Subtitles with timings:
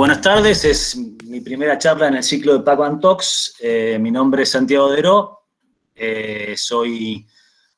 [0.00, 3.56] buenas tardes, es mi primera charla en el ciclo de Pacman Talks.
[3.60, 5.42] Eh, mi nombre es Santiago Deró,
[5.94, 7.26] eh, soy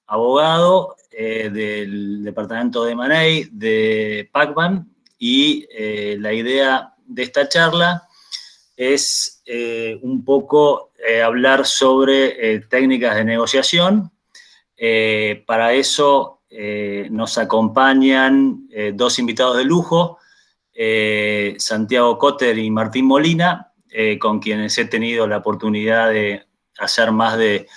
[0.06, 4.88] abogado eh, del departamento de Manei de Pacman
[5.19, 5.66] y
[6.21, 8.06] la idea de esta charla
[8.76, 9.43] es
[10.02, 10.93] un poco
[11.25, 14.12] hablar sobre técnicas de negociación.
[15.44, 16.43] para eso
[17.11, 20.19] nos acompañan dos invitados de lujo,
[20.75, 26.47] eh, Santiago Cotter y Martín Molina, eh, con quienes he tenido la oportunidad de
[26.79, 27.69] hacer más de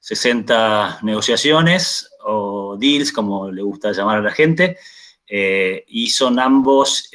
[0.00, 4.78] 60 negociaciones o deals, como le gusta llamar a la gente,
[5.28, 7.08] eh, y son ambos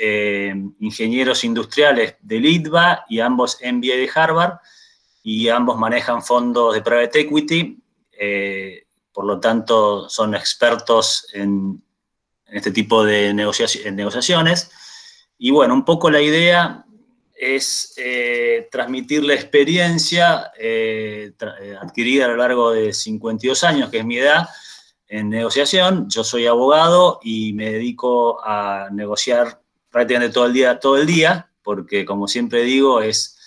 [0.79, 4.59] ingenieros industriales del ITBA y ambos MBA de Harvard,
[5.21, 7.81] y ambos manejan fondos de private equity,
[9.11, 11.81] por lo tanto son expertos en,
[12.47, 14.71] este tipo de negociaciones.
[15.37, 16.85] Y bueno, un poco la idea
[17.35, 23.99] es eh, transmitir la experiencia eh, eh, adquirida a lo largo de 52 años, que
[23.99, 24.47] es mi edad,
[25.07, 26.09] en negociación.
[26.09, 31.49] Yo soy abogado y me dedico a negociar prácticamente todo el día, todo el día,
[31.61, 33.37] porque como siempre digo, es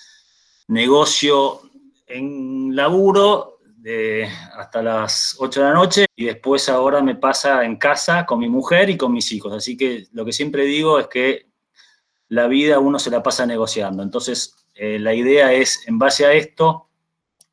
[0.68, 1.62] negocio
[2.06, 3.54] en laburo
[4.54, 8.48] hasta las 8 de la noche y después ahora me pasa en casa con mi
[8.48, 9.54] mujer y con mis hijos.
[9.54, 11.47] Así que lo que siempre digo es que
[12.28, 14.02] la vida uno se la pasa negociando.
[14.02, 16.88] Entonces, eh, la idea es, en base a esto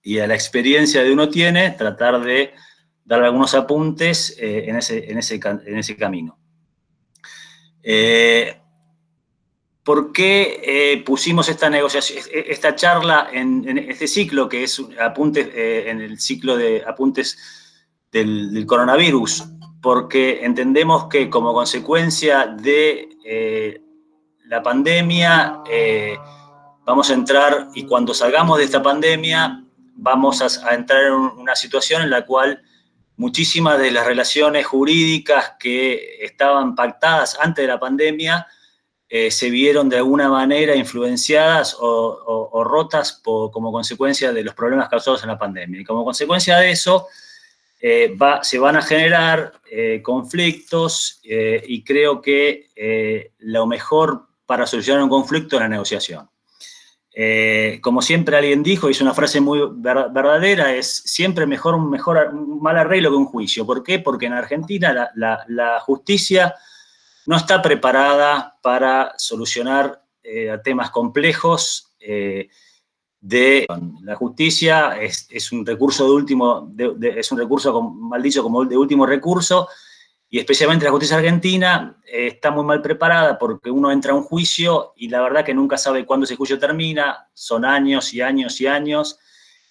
[0.03, 2.53] y a la experiencia de uno tiene, tratar de
[3.03, 6.37] dar algunos apuntes eh, en, ese, en, ese, camino.
[7.81, 8.59] Eh,
[9.83, 16.19] ¿Por qué pusimos esta negociación, esta charla en, este ciclo, que es apuntes, en el
[16.19, 17.37] ciclo de apuntes
[18.11, 19.43] del, coronavirus?
[19.83, 23.84] Porque entendemos que como consecuencia de
[24.47, 26.17] la pandemia, eh,
[26.85, 29.63] vamos a entrar, y cuando salgamos de esta pandemia,
[29.95, 32.61] vamos a, entrar en una situación en la cual
[33.17, 38.45] muchísimas de las relaciones jurídicas que estaban pactadas antes de la pandemia
[39.07, 45.23] eh, se vieron de alguna manera influenciadas o, rotas como consecuencia de los problemas causados
[45.23, 45.79] en la pandemia.
[45.79, 47.07] Y como consecuencia de eso,
[47.79, 49.53] eh, se van a generar
[50.01, 56.29] conflictos y creo que lo mejor para solucionar un conflicto en la negociación.
[57.17, 61.89] Eh, como siempre alguien dijo, y es una frase muy verdadera, es siempre mejor un,
[61.89, 63.65] mejor, mal arreglo que un juicio.
[63.65, 63.99] ¿Por qué?
[63.99, 66.55] Porque en Argentina la, justicia
[67.25, 71.93] no está preparada para solucionar eh, temas complejos.
[71.99, 72.49] Eh,
[73.21, 73.65] de
[74.03, 79.03] la justicia es, un recurso de último, es un recurso, mal dicho, como de último
[79.07, 79.67] recurso,
[80.35, 84.23] y especialmente la justicia argentina eh, está muy mal preparada porque uno entra a un
[84.23, 88.59] juicio y la verdad que nunca sabe cuándo ese juicio termina, son años y años
[88.59, 89.17] y años,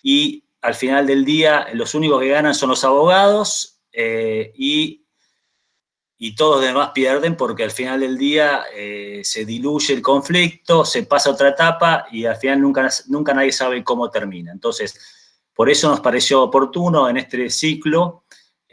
[0.03, 5.05] y al final del día los únicos que ganan son los abogados eh, y,
[6.17, 10.87] y, todos los demás pierden porque al final del día eh, se diluye el conflicto,
[10.87, 14.51] se pasa otra etapa y al final nunca, nunca nadie sabe cómo termina.
[14.51, 14.99] Entonces,
[15.53, 18.24] por eso nos pareció oportuno en este ciclo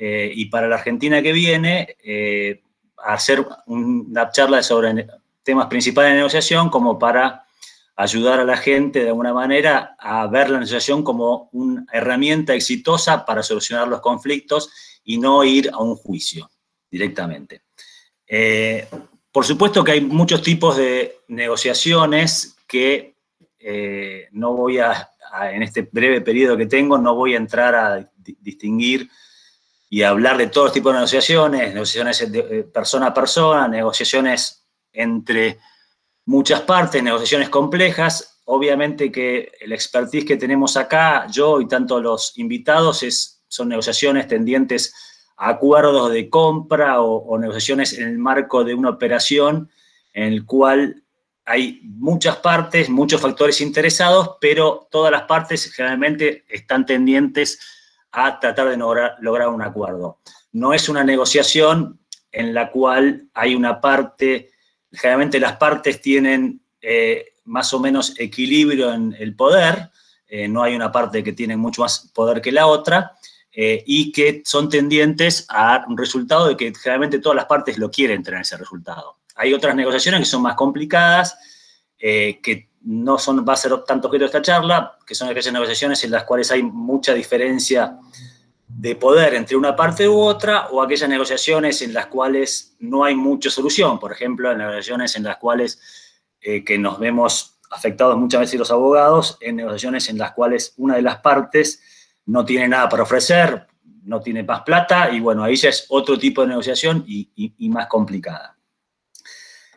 [0.03, 2.63] eh, y para la Argentina que viene, eh,
[3.05, 5.05] hacer una charla sobre
[5.43, 7.45] temas principales de negociación como para
[7.95, 13.23] ayudar a la gente de alguna manera a ver la negociación como una herramienta exitosa
[13.27, 14.71] para solucionar los conflictos
[15.03, 16.49] y no ir a un juicio
[16.89, 17.61] directamente.
[18.25, 18.87] Eh,
[19.31, 23.17] por supuesto que hay muchos tipos de negociaciones que
[24.31, 25.11] no voy a,
[25.51, 29.07] en este breve periodo que tengo, no voy a entrar a distinguir
[29.93, 35.59] y hablar de todos tipos de negociaciones, negociaciones eh, persona a persona, negociaciones entre
[36.27, 38.39] muchas partes, negociaciones complejas.
[38.45, 44.29] Obviamente que el expertise que tenemos acá, yo y tanto los invitados, es, son negociaciones
[44.29, 44.93] tendientes
[45.35, 49.69] a acuerdos de compra o, o negociaciones en el marco de una operación
[50.13, 51.03] en el cual
[51.43, 57.59] hay muchas partes, muchos factores interesados, pero todas las partes generalmente están tendientes
[58.11, 60.19] a tratar de lograr, un acuerdo.
[60.51, 61.99] No es una negociación
[62.31, 64.51] en la cual hay una parte,
[64.91, 69.89] generalmente las partes tienen eh, más o menos equilibrio en el poder,
[70.27, 73.13] eh, no hay una parte que tiene mucho más poder que la otra,
[73.53, 77.91] eh, y que son tendientes a un resultado de que generalmente todas las partes lo
[77.91, 79.17] quieren tener ese resultado.
[79.35, 81.37] Hay otras negociaciones que son más complicadas,
[81.97, 86.03] que no son, va a ser tanto objeto de esta charla, que son aquellas negociaciones
[86.03, 87.97] en las cuales hay mucha diferencia
[88.67, 93.15] de poder entre una parte u otra, o aquellas negociaciones en las cuales no hay
[93.15, 95.79] mucha solución, por ejemplo, en negociaciones en las cuales
[96.39, 100.95] eh, que nos vemos afectados muchas veces los abogados en negociaciones en las cuales una
[100.95, 101.81] de las partes
[102.25, 103.67] no tiene nada para ofrecer,
[104.03, 107.87] no tiene más plata, y bueno, ahí ya es otro tipo de negociación y, más
[107.87, 108.57] complicada.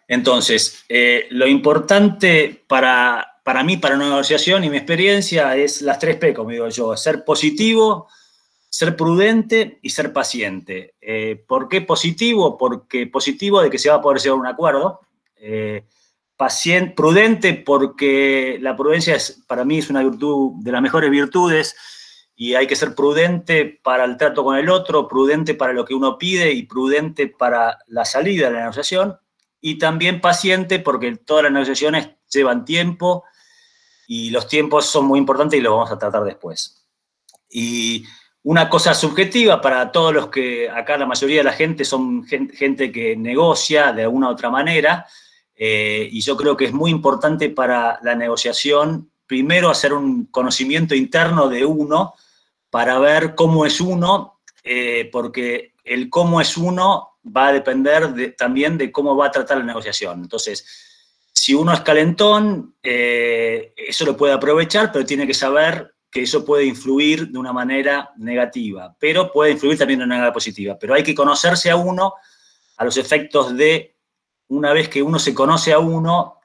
[0.08, 5.98] Entonces, eh, lo importante para, para mí, para una negociación y mi experiencia, es las
[5.98, 8.08] tres P, como digo yo, ser positivo,
[8.68, 10.94] ser prudente y ser paciente.
[11.00, 12.58] Eh, ¿Por qué positivo?
[12.58, 15.00] Porque positivo de que se va a poder llegar a un acuerdo.
[15.36, 15.84] Eh,
[16.36, 21.76] paciente, prudente porque la prudencia es, para mí es una virtud de las mejores virtudes
[22.34, 25.94] y hay que ser prudente para el trato con el otro, prudente para lo que
[25.94, 29.16] uno pide y prudente para la salida de la negociación.
[29.66, 33.24] Y también paciente porque todas las negociaciones llevan tiempo
[34.06, 36.84] y los tiempos son muy importantes y los vamos a tratar después.
[37.48, 38.04] Y
[38.42, 42.92] una cosa subjetiva para todos los que acá la mayoría de la gente son gente,
[42.92, 45.06] que negocia de alguna u otra manera,
[45.54, 50.94] eh, y yo creo que es muy importante para la negociación, primero hacer un conocimiento
[50.94, 52.12] interno de uno
[52.68, 58.76] para ver cómo es uno, eh, porque el cómo es uno va a depender también
[58.78, 60.22] de cómo va a tratar la negociación.
[60.22, 60.66] Entonces,
[61.32, 66.44] si uno es calentón, eh, eso lo puede aprovechar, pero tiene que saber que eso
[66.44, 70.78] puede influir de una manera negativa, pero puede influir también de una manera positiva.
[70.78, 72.14] Pero hay que conocerse a uno
[72.76, 73.96] a los efectos de,
[74.48, 76.40] una vez que uno se conoce a uno,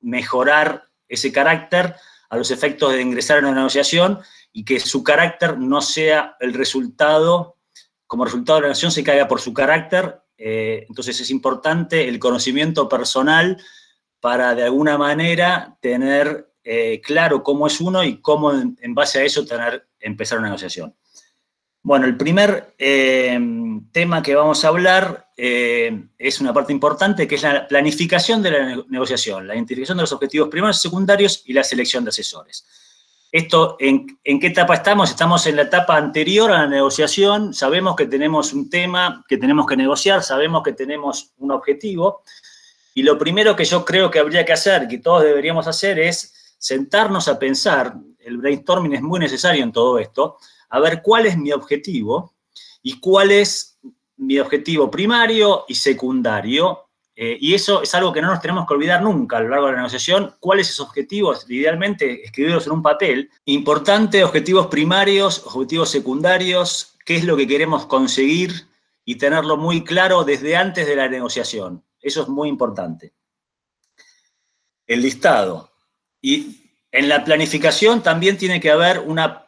[0.00, 1.94] mejorar ese carácter
[2.28, 4.20] a los efectos de ingresar en una negociación
[4.52, 7.56] y que su carácter no sea el resultado,
[8.12, 10.20] como resultado de la negociación se caiga por su carácter.
[10.36, 13.56] Eh, entonces es importante el conocimiento personal
[14.20, 19.24] para de alguna manera tener eh, claro cómo es uno y cómo en, base a
[19.24, 20.94] eso tener, empezar una negociación.
[21.82, 23.40] Bueno, el primer eh,
[23.92, 28.84] tema que vamos a hablar es una parte importante, que es la planificación de la
[28.90, 32.91] negociación, la identificación de los objetivos primarios y secundarios y la selección de asesores.
[33.32, 35.08] Esto, ¿en, ¿en, qué etapa estamos?
[35.08, 39.66] Estamos en la etapa anterior a la negociación, sabemos que tenemos un tema que tenemos
[39.66, 42.22] que negociar, sabemos que tenemos un objetivo,
[42.94, 46.54] y lo primero que yo creo que habría que hacer, que todos deberíamos hacer, es
[46.58, 50.36] sentarnos a pensar, el brainstorming es muy necesario en todo esto,
[50.68, 52.34] a ver cuál es mi objetivo
[52.82, 53.78] y cuál es
[54.18, 56.88] mi objetivo primario y secundario.
[57.24, 59.66] Eh, y eso es algo que no nos tenemos que olvidar nunca a lo largo
[59.66, 60.34] de la negociación.
[60.40, 61.48] ¿Cuáles esos objetivos?
[61.48, 63.30] Idealmente, escribirlos en un papel.
[63.44, 68.66] Importante, objetivos primarios, objetivos secundarios, qué es lo que queremos conseguir
[69.04, 71.84] y tenerlo muy claro desde antes de la negociación.
[72.00, 73.14] Eso es muy importante.
[74.84, 75.70] El listado.
[76.20, 79.46] Y en la planificación también tiene que haber una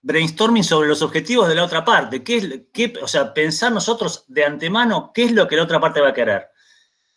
[0.00, 2.24] brainstorming sobre los objetivos de la otra parte.
[2.24, 6.00] ¿Qué es, o sea, pensar nosotros de antemano qué es lo que la otra parte
[6.00, 6.50] va a querer.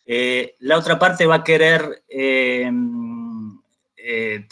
[0.05, 2.69] Eh, la otra parte va a querer eh,
[3.95, 4.45] eh,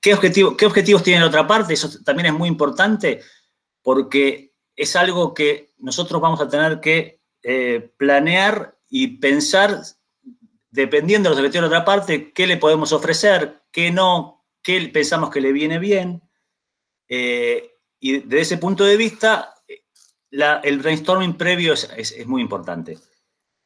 [0.00, 0.18] ¿qué,
[0.56, 1.74] qué objetivos tiene la otra parte.
[1.74, 3.20] Eso también es muy importante
[3.82, 7.20] porque es algo que nosotros vamos a tener que
[7.96, 9.80] planear y pensar
[10.70, 14.90] dependiendo de los objetivos de la otra parte, qué le podemos ofrecer, qué no, qué
[14.92, 16.22] pensamos que le viene bien.
[17.08, 19.54] Y desde ese punto de vista,
[20.30, 22.98] el brainstorming previo es, muy importante.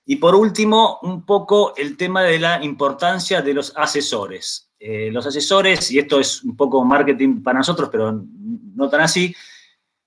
[0.07, 4.71] Y por último, un poco el tema de la importancia de los asesores.
[4.79, 9.35] Eh, los asesores, y esto es un poco marketing para nosotros, pero no tan así,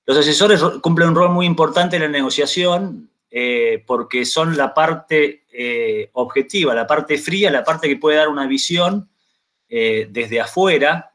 [0.05, 5.45] los asesores cumplen un rol muy importante en la negociación eh, porque son la parte
[5.51, 9.09] eh, objetiva, la parte fría, la parte que puede dar una visión
[9.69, 11.11] desde afuera,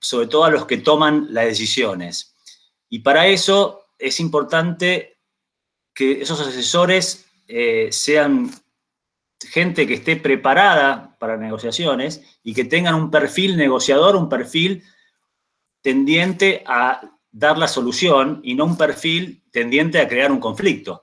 [0.00, 2.36] sobre todo a los que toman las decisiones.
[2.90, 5.16] Y para eso es importante
[5.94, 7.27] que esos asesores
[7.90, 8.50] sean
[9.40, 14.82] gente que esté preparada para negociaciones y que tengan un perfil negociador, un perfil
[15.80, 17.00] tendiente a
[17.30, 21.02] dar la solución y no un perfil tendiente a crear un conflicto.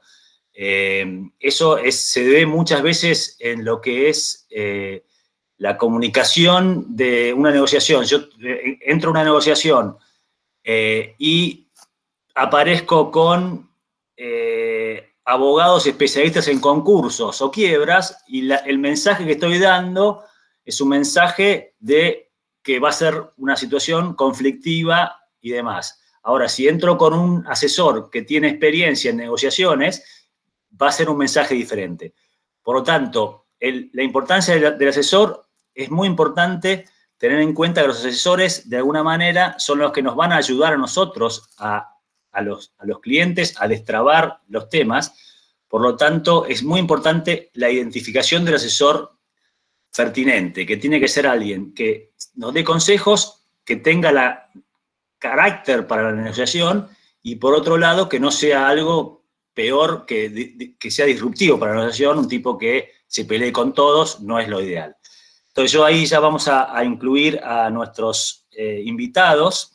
[0.54, 5.04] Eh, eso se debe muchas veces en lo que es eh,
[5.58, 8.06] la comunicación de una negociación.
[8.06, 9.98] Yo eh, entro a una negociación
[10.68, 11.68] y
[12.34, 13.70] aparezco con
[15.26, 20.24] abogados especialistas en concursos o quiebras y el mensaje que estoy dando
[20.64, 26.02] es un mensaje de que va a ser una situación conflictiva y demás.
[26.24, 30.04] Ahora, si entro con un asesor que tiene experiencia en negociaciones,
[30.82, 32.14] va a ser un mensaje diferente.
[32.64, 36.86] Por lo tanto, la importancia del, asesor es muy importante
[37.18, 40.38] tener en cuenta que los asesores, de alguna manera, son los que nos van a
[40.38, 41.95] ayudar a nosotros, a,
[42.42, 45.14] los, a los clientes, a destrabar los temas.
[45.68, 49.18] Por lo tanto, es muy importante la identificación del asesor
[49.96, 54.50] pertinente, que tiene que ser alguien que nos dé consejos, que tenga la
[55.18, 56.90] carácter para la negociación
[57.24, 61.80] y por otro lado que no sea algo peor, que, que sea disruptivo para la
[61.80, 64.96] negociación, un tipo que se pelee con todos, no es lo ideal.
[65.48, 69.72] Entonces yo ahí ya vamos a, incluir a nuestros eh, invitados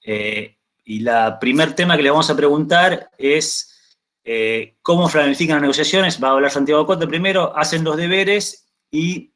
[0.00, 0.53] eh,
[0.84, 6.22] y la primer tema que le vamos a preguntar es eh, cómo planifican las negociaciones.
[6.22, 9.32] Va a hablar Santiago Cote primero, hacen los deberes y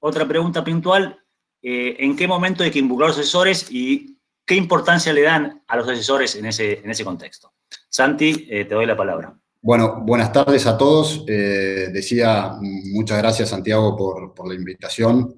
[0.00, 1.18] otra pregunta puntual,
[1.62, 5.76] ¿en qué momento hay que involucrar a los asesores y qué importancia le dan a
[5.76, 7.52] los asesores en ese, en ese contexto?
[7.88, 9.40] Santi, te doy la palabra.
[9.62, 11.22] Bueno, buenas tardes a todos.
[11.28, 15.34] Eh, decía, muchas gracias Santiago por, la invitación.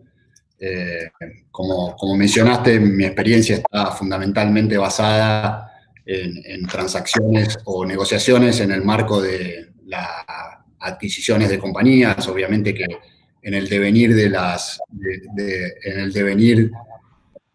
[0.65, 1.11] Eh,
[1.51, 5.73] como, mencionaste, mi experiencia está fundamentalmente basada
[6.07, 10.07] en, transacciones o negociaciones en el marco de las
[10.79, 12.87] adquisiciones de compañías, obviamente que
[13.43, 14.81] en el devenir de las,
[15.35, 16.71] en el devenir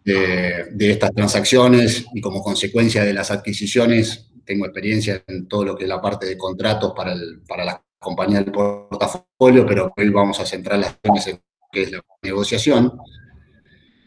[0.03, 5.85] de, estas transacciones y como consecuencia de las adquisiciones tengo experiencia en todo lo que
[5.85, 10.41] es la parte de contratos para, el, para las compañías del portafolio, pero hoy vamos
[10.41, 10.97] a centrar las
[11.27, 11.39] en
[11.77, 12.91] que es la negociación.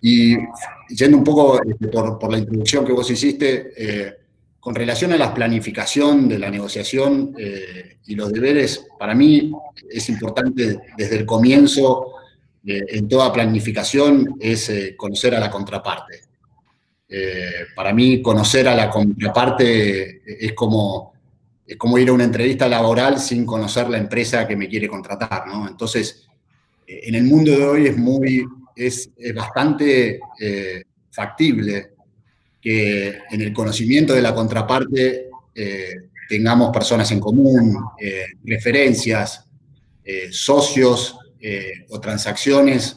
[0.02, 0.36] Y
[0.88, 4.14] yendo un poco este, por, la introducción que vos hiciste, eh,
[4.58, 9.52] con relación a la planificación de la negociación eh, y los deberes, para mí
[9.88, 12.14] es importante desde el comienzo,
[12.66, 16.22] eh, en toda planificación, es conocer a la contraparte.
[17.08, 21.12] Eh, para mí, conocer a la contraparte es como,
[21.66, 25.46] es como ir a una entrevista laboral sin conocer la empresa que me quiere contratar,
[25.46, 25.66] ¿no?
[25.66, 26.29] Entonces, eh,
[27.02, 28.44] en el mundo de hoy es muy,
[28.74, 31.90] es, bastante eh, factible
[32.60, 35.26] que en el conocimiento de la contraparte
[36.28, 37.76] tengamos personas en común,
[38.44, 39.44] referencias,
[40.30, 41.18] socios
[41.88, 42.96] o transacciones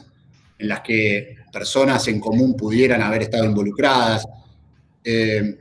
[0.58, 4.26] en las que personas en común pudieran haber estado involucradas,
[5.04, 5.58] eh,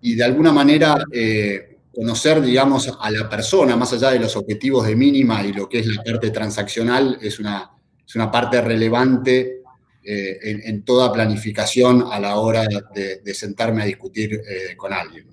[0.00, 4.86] y de alguna manera eh, conocer, digamos, a la persona, más allá de los objetivos
[4.86, 7.70] de mínima y lo que es la parte transaccional, es una,
[8.06, 9.62] es una parte relevante
[10.04, 14.40] eh, en, toda planificación a la hora de, sentarme a discutir
[14.76, 15.26] con alguien.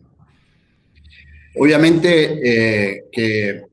[1.56, 3.64] Obviamente que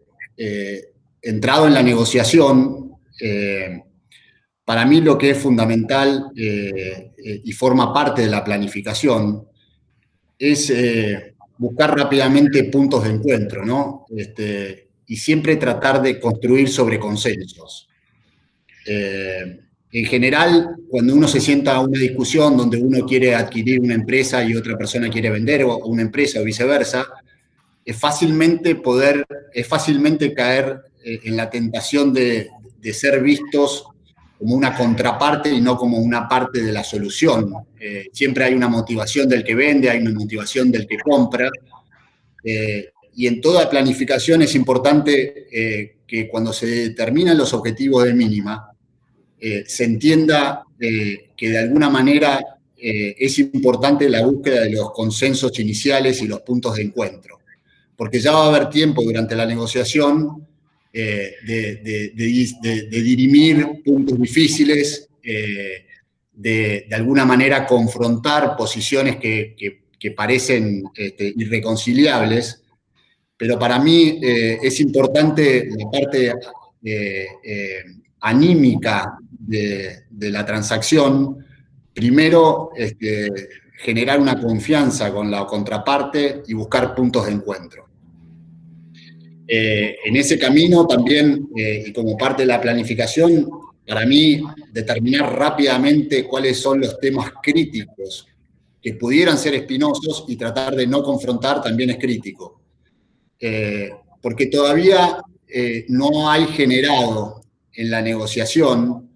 [1.23, 2.97] entrado en la negociación,
[4.66, 9.47] para mí lo que es fundamental eh, eh, y forma parte de la planificación
[10.37, 14.06] es eh, buscar rápidamente puntos de encuentro, ¿no?
[14.14, 17.88] Este, y siempre tratar de construir sobre consensos.
[18.86, 24.44] en general, cuando uno se sienta a una discusión donde uno quiere adquirir una empresa
[24.44, 27.06] y otra persona quiere vender o una empresa o viceversa,
[27.84, 32.48] es fácilmente poder, es fácilmente caer en la tentación de,
[32.80, 33.86] de ser vistos
[34.38, 37.52] como una contraparte y no como una parte de la solución.
[37.78, 41.50] Eh, siempre hay una motivación del que vende, hay una motivación del que compra.
[42.45, 48.14] Eh, y en toda planificación es importante eh, que cuando se determinan los objetivos de
[48.14, 48.71] mínima,
[49.38, 52.40] se entienda que de alguna manera
[52.76, 57.40] es importante la búsqueda de los consensos iniciales y los puntos de encuentro.
[57.97, 60.47] Porque ya va a haber tiempo durante la negociación
[60.93, 65.87] eh, de, dirimir puntos difíciles, eh,
[66.33, 69.85] de, alguna manera confrontar posiciones que,
[70.16, 72.62] parecen este, irreconciliables,
[73.37, 76.33] pero para mí eh, es importante la parte
[78.21, 81.45] anímica de, la transacción,
[81.93, 83.28] primero este,
[83.78, 87.87] generar una confianza con la contraparte y buscar puntos de encuentro.
[89.48, 93.48] Eh, en ese camino también, eh, y como parte de la planificación,
[93.86, 98.26] para mí, determinar rápidamente cuáles son los temas críticos
[98.82, 102.60] que pudieran ser espinosos y tratar de no confrontar también es crítico.
[103.38, 105.18] Eh, porque todavía
[105.88, 107.40] no hay generado
[107.72, 109.08] en la negociación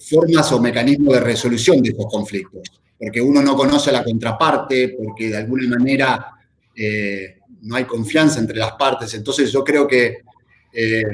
[0.00, 2.62] formas o mecanismos de resolución de estos conflictos.
[2.98, 6.26] Porque uno no conoce a la contraparte, porque de alguna manera
[7.62, 9.14] no hay confianza entre las partes.
[9.14, 10.18] Entonces yo creo que
[10.72, 11.04] eh,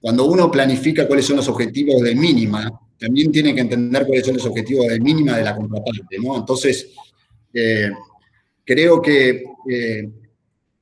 [0.00, 4.34] cuando uno planifica cuáles son los objetivos de mínima, también tiene que entender cuáles son
[4.34, 6.36] los objetivos de mínima de la contraparte, ¿no?
[6.36, 6.90] Entonces,
[7.54, 7.90] eh,
[8.64, 10.08] creo que eh,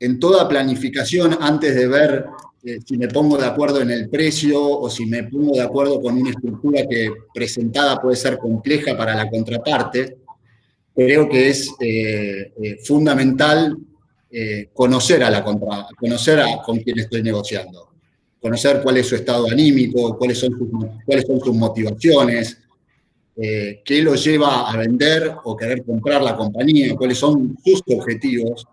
[0.01, 2.27] en toda planificación, antes de ver
[2.85, 6.19] si me pongo de acuerdo en el precio o si me pongo de acuerdo con
[6.19, 10.19] una estructura que presentada puede ser compleja para la contraparte,
[10.95, 11.73] creo que es
[12.85, 13.79] fundamental
[14.31, 17.89] eh, conocer a la contra, conocer con quién estoy negociando.
[18.41, 20.69] conocer cuál es su estado anímico, cuáles son sus,
[21.05, 22.59] cuáles son sus motivaciones,
[23.37, 28.65] eh, qué lo lleva a vender o querer comprar la compañía, cuáles son sus objetivos,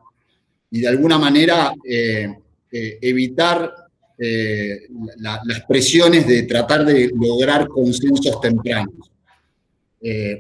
[0.70, 2.28] y de alguna manera eh,
[2.70, 3.74] evitar
[5.18, 9.10] las presiones de tratar de lograr consensos tempranos.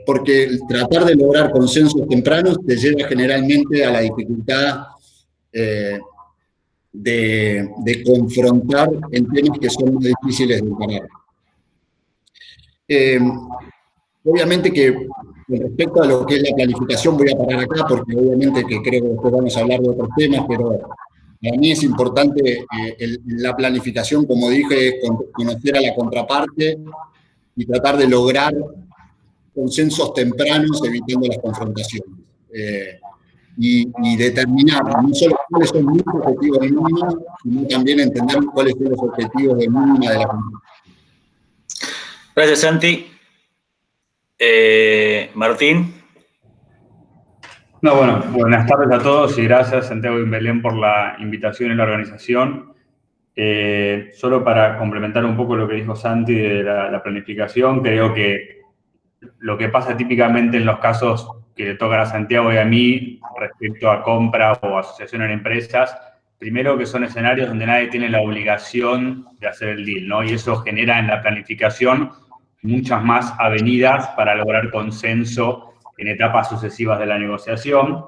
[0.05, 4.94] porque tratar de lograr consensos tempranos te lleva generalmente a la dificultad
[7.03, 11.07] de, confrontar en temas que son muy difíciles de encarar.
[12.87, 13.19] Eh,
[14.23, 14.93] obviamente que
[15.47, 18.81] con respecto a lo que es la planificación voy a parar acá porque obviamente que
[18.81, 20.79] creo que después vamos a hablar de otros temas, pero
[21.41, 24.99] para mí es importante eh, la planificación, como dije,
[25.31, 26.79] conocer a la contraparte
[27.55, 28.53] y tratar de lograr
[29.53, 32.09] consensos tempranos evitando las confrontaciones.
[32.51, 32.99] Eh,
[33.57, 37.09] y, determinar no solo cuáles son mis objetivos de mínima,
[37.43, 40.59] sino también entender cuáles son los objetivos de mínima de la compañía.
[42.35, 43.07] Gracias, Santi.
[44.37, 45.93] Eh, Martín.
[47.81, 51.75] No, bueno, buenas tardes a todos y gracias, Santiago y Belén, por la invitación y
[51.75, 52.73] la organización.
[53.35, 58.61] Eh, solo para complementar un poco lo que dijo Santi de la planificación, creo que
[59.39, 63.19] lo que pasa típicamente en los casos que le tocan a Santiago y a mí
[63.39, 65.97] respecto a compra o asociación en empresas,
[66.37, 70.23] primero que son escenarios donde nadie tiene la obligación de hacer el deal, ¿no?
[70.23, 72.11] Y eso genera en la planificación
[72.61, 78.05] muchas más avenidas para lograr consenso en etapas sucesivas de la negociación.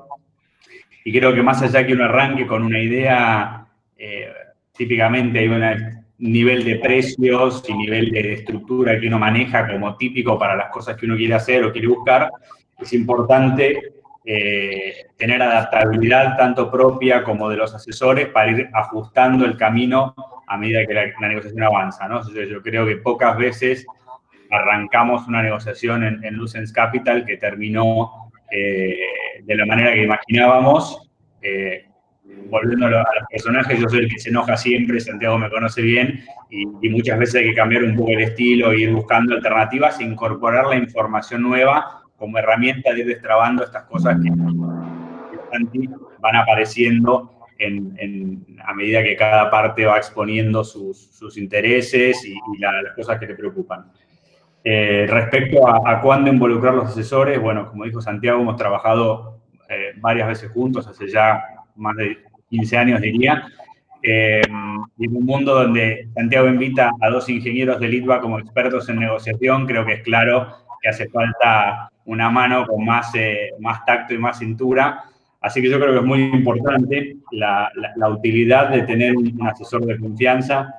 [1.06, 3.66] Y creo que más allá que uno arranque con una idea,
[3.98, 4.30] eh,
[4.74, 10.38] típicamente hay un nivel de precios y nivel de estructura que uno maneja como típico
[10.38, 12.30] para las cosas que uno quiere hacer o quiere buscar,
[12.80, 13.94] es importante
[14.26, 20.14] eh, tener adaptabilidad tanto propia como de los asesores para ir ajustando el camino
[20.48, 22.08] a medida que la, negociación avanza.
[22.50, 23.86] yo creo que pocas veces
[24.52, 28.98] arrancamos una negociación en, en Lucens Capital que terminó eh,
[29.44, 31.10] de la manera que imaginábamos.
[31.42, 31.86] Eh,
[32.50, 36.24] volviendo a los personajes, yo soy el que se enoja siempre, Santiago me conoce bien,
[36.50, 40.68] y, y, muchas veces hay que cambiar un poco el estilo, ir buscando alternativas, incorporar
[40.68, 44.30] la información nueva como herramienta de ir destrabando estas cosas que,
[46.19, 47.32] van apareciendo
[48.65, 53.91] a medida que cada parte va exponiendo sus, intereses y, las cosas que le preocupan.
[54.63, 60.27] Eh, respecto a, cuándo involucrar los asesores, bueno, como dijo Santiago, hemos trabajado eh, varias
[60.27, 61.41] veces juntos, hace ya
[61.75, 62.17] más de
[62.49, 63.47] 15 años diría,
[64.03, 64.41] eh,
[64.97, 68.99] y en un mundo donde Santiago invita a dos ingenieros de Litva como expertos en
[68.99, 74.13] negociación, creo que es claro que hace falta una mano con más, eh, más tacto
[74.13, 75.04] y más cintura.
[75.42, 79.86] Así que yo creo que es muy importante la, la, utilidad de tener un, asesor
[79.86, 80.74] de confianza.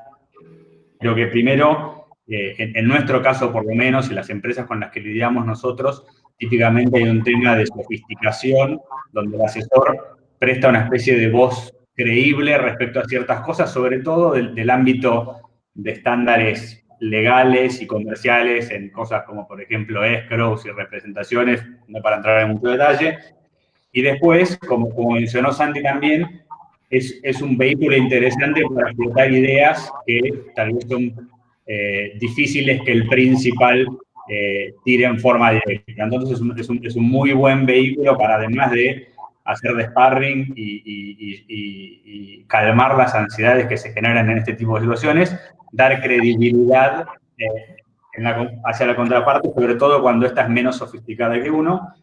[0.99, 4.91] Creo que primero, eh, en, nuestro caso por lo menos, en las empresas con las
[4.91, 6.05] que lidiamos nosotros,
[6.37, 8.81] típicamente hay un tema de sofisticación,
[9.13, 14.33] donde el asesor presta una especie de voz creíble respecto a ciertas cosas, sobre todo
[14.33, 15.37] del, del ámbito
[15.75, 22.17] de estándares legales y comerciales en cosas como, por ejemplo, escrows y representaciones, no para
[22.17, 23.19] entrar en mucho detalle.
[23.93, 26.43] Y después, como, como mencionó Santi también,
[26.91, 31.31] es, es, un vehículo interesante para explotar ideas que tal vez son
[31.67, 33.87] eh, difíciles que el principal
[34.29, 36.05] eh, tire en forma directa.
[36.05, 39.09] Entonces es un, es, un, es un, muy buen vehículo para además de
[39.49, 44.53] hacer de sparring y, y, y, y, calmar las ansiedades que se generan en este
[44.53, 45.35] tipo de situaciones,
[45.73, 47.07] dar credibilidad
[47.39, 47.77] eh,
[48.65, 51.95] hacia la contraparte, sobre todo cuando esta es menos sofisticada que uno.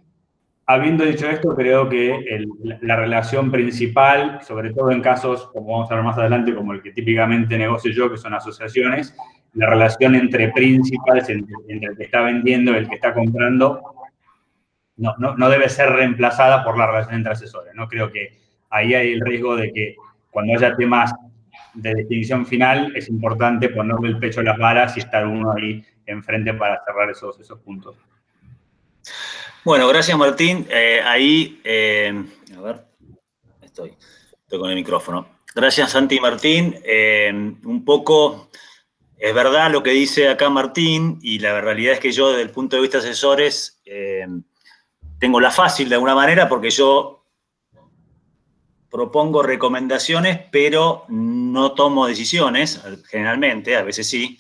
[0.65, 2.43] Habiendo dicho esto, creo que
[2.81, 6.81] la relación principal, sobre todo en casos, como vamos a ver más adelante, como el
[6.81, 9.15] que típicamente negocio yo, que son asociaciones,
[9.53, 13.94] la relación entre principales, entre, el que está vendiendo y el que está comprando,
[14.97, 17.73] no, no, no, debe ser reemplazada por la relación entre asesores.
[17.75, 17.88] ¿no?
[17.88, 18.38] Creo que
[18.69, 19.95] ahí hay el riesgo de que
[20.29, 21.13] cuando haya temas
[21.73, 25.86] de definición final, es importante ponerle el pecho a las balas y estar uno ahí
[26.05, 27.95] enfrente para cerrar esos, esos puntos.
[29.63, 30.67] Bueno, gracias Martín.
[30.69, 32.23] Eh, ahí, eh,
[32.55, 32.86] a ver,
[33.62, 33.93] estoy,
[34.41, 35.27] estoy con el micrófono.
[35.53, 36.77] Gracias Santi y Martín.
[36.84, 38.49] Eh, un poco,
[39.17, 42.51] es verdad lo que dice acá Martín y la realidad es que yo desde el
[42.51, 43.81] punto de vista de asesores
[45.19, 47.25] tengo la fácil de alguna manera porque yo
[48.89, 54.39] propongo recomendaciones, pero no tomo decisiones, generalmente, a veces sí,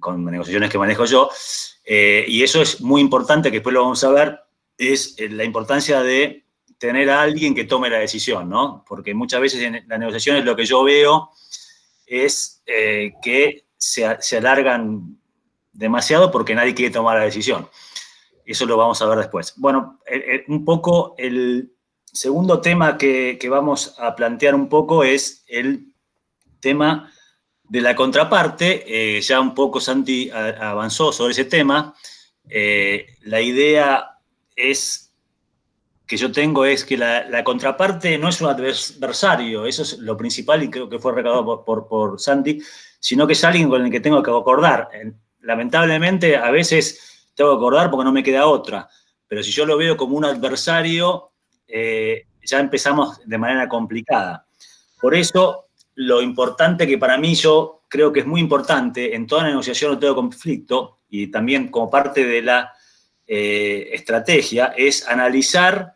[0.00, 1.30] con negociaciones que manejo yo.
[1.84, 4.40] Eh, y eso es muy importante, que después lo vamos a ver,
[4.76, 6.44] es eh, la importancia de
[6.78, 8.84] tener a alguien que tome la decisión, ¿no?
[8.88, 11.30] Porque muchas veces en las negociaciones lo que yo veo
[12.06, 15.18] es eh, que se, se, alargan
[15.72, 17.68] demasiado porque nadie quiere tomar la decisión.
[18.50, 19.54] Eso lo vamos a ver después.
[19.56, 20.00] Bueno,
[20.48, 21.72] un poco el
[22.04, 25.92] segundo tema que, que vamos a plantear un poco es el
[26.58, 27.12] tema
[27.62, 29.16] de la contraparte.
[29.16, 31.94] Eh, ya un poco Santi avanzó sobre ese tema.
[32.48, 34.18] Eh, la idea
[34.56, 35.14] es
[36.08, 40.64] que yo tengo es que la, contraparte no es un adversario, eso es lo principal
[40.64, 42.60] y creo que fue recabado por, por, Santi,
[42.98, 44.88] sino que es alguien con el que tengo que acordar.
[45.38, 47.09] Lamentablemente a veces
[47.40, 48.86] tengo que acordar porque no me queda otra,
[49.26, 51.32] pero si yo lo veo como un adversario,
[51.66, 54.46] eh, ya empezamos de manera complicada.
[55.00, 59.44] Por eso, lo importante que para mí yo creo que es muy importante en toda
[59.44, 62.74] negociación o todo conflicto, y también como parte de la
[63.26, 65.94] eh, estrategia, es analizar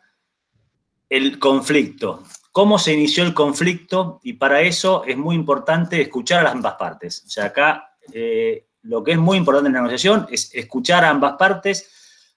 [1.07, 2.23] el conflicto.
[2.51, 4.19] ¿Cómo se inició el conflicto?
[4.23, 7.23] Y para eso es muy importante escuchar a las ambas partes.
[7.23, 11.09] O sea, acá eh, lo que es muy importante en la negociación es escuchar a
[11.09, 11.91] ambas partes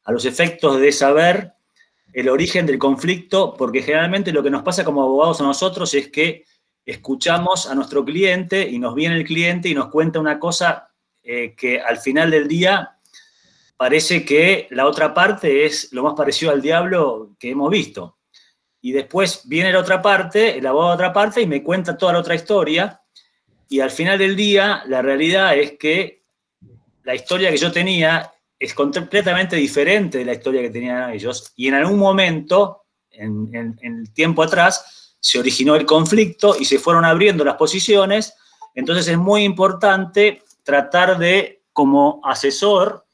[0.05, 1.53] a los efectos de saber
[2.13, 6.09] el origen del conflicto, porque generalmente lo que nos pasa como abogados a nosotros es
[6.09, 6.45] que
[6.87, 10.91] escuchamos a nuestro cliente y nos viene el cliente y nos cuenta una cosa
[11.23, 12.97] eh, que al final del día
[13.77, 18.17] parece que la otra parte es lo más parecido al diablo que hemos visto.
[18.81, 22.15] Y después viene la otra parte, el abogado de otra parte, y me cuenta toda
[22.15, 23.03] la otra historia.
[23.69, 26.18] Y al final del día, la realidad es que
[27.09, 31.55] la historia que yo tenía es completamente diferente de la historia que tenían ellos.
[31.57, 37.07] Y en algún momento, en, el tiempo atrás, se originó el conflicto y se fueron
[37.07, 38.35] abriendo las posiciones.
[38.75, 43.07] Entonces es muy importante tratar de, como asesor,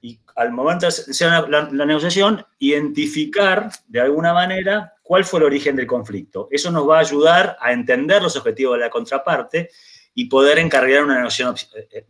[0.00, 5.74] y al momento de hacer la, negociación, identificar de alguna manera cuál fue el origen
[5.74, 6.46] del conflicto.
[6.52, 9.70] Eso nos va a ayudar a entender los objetivos de la contraparte
[10.14, 12.06] y poder encargar una negociación eh, eh,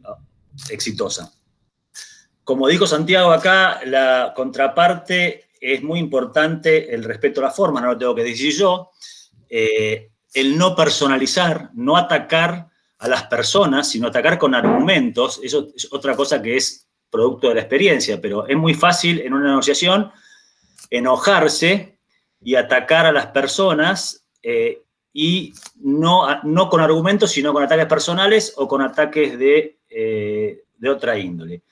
[0.70, 1.32] exitosa.
[2.42, 7.88] Como dijo Santiago acá, la contraparte es muy importante el respeto a la forma, no
[7.88, 8.90] lo tengo que decir yo,
[9.48, 15.88] eh, el no personalizar, no atacar a las personas, sino atacar con argumentos, eso es
[15.90, 20.12] otra cosa que es producto de la experiencia, pero es muy fácil en una negociación
[20.90, 21.98] enojarse
[22.42, 24.83] y atacar a las personas eh,
[25.16, 30.90] y no, no con argumentos, sino con ataques personales o con ataques de, eh, de
[30.90, 31.62] otra índole.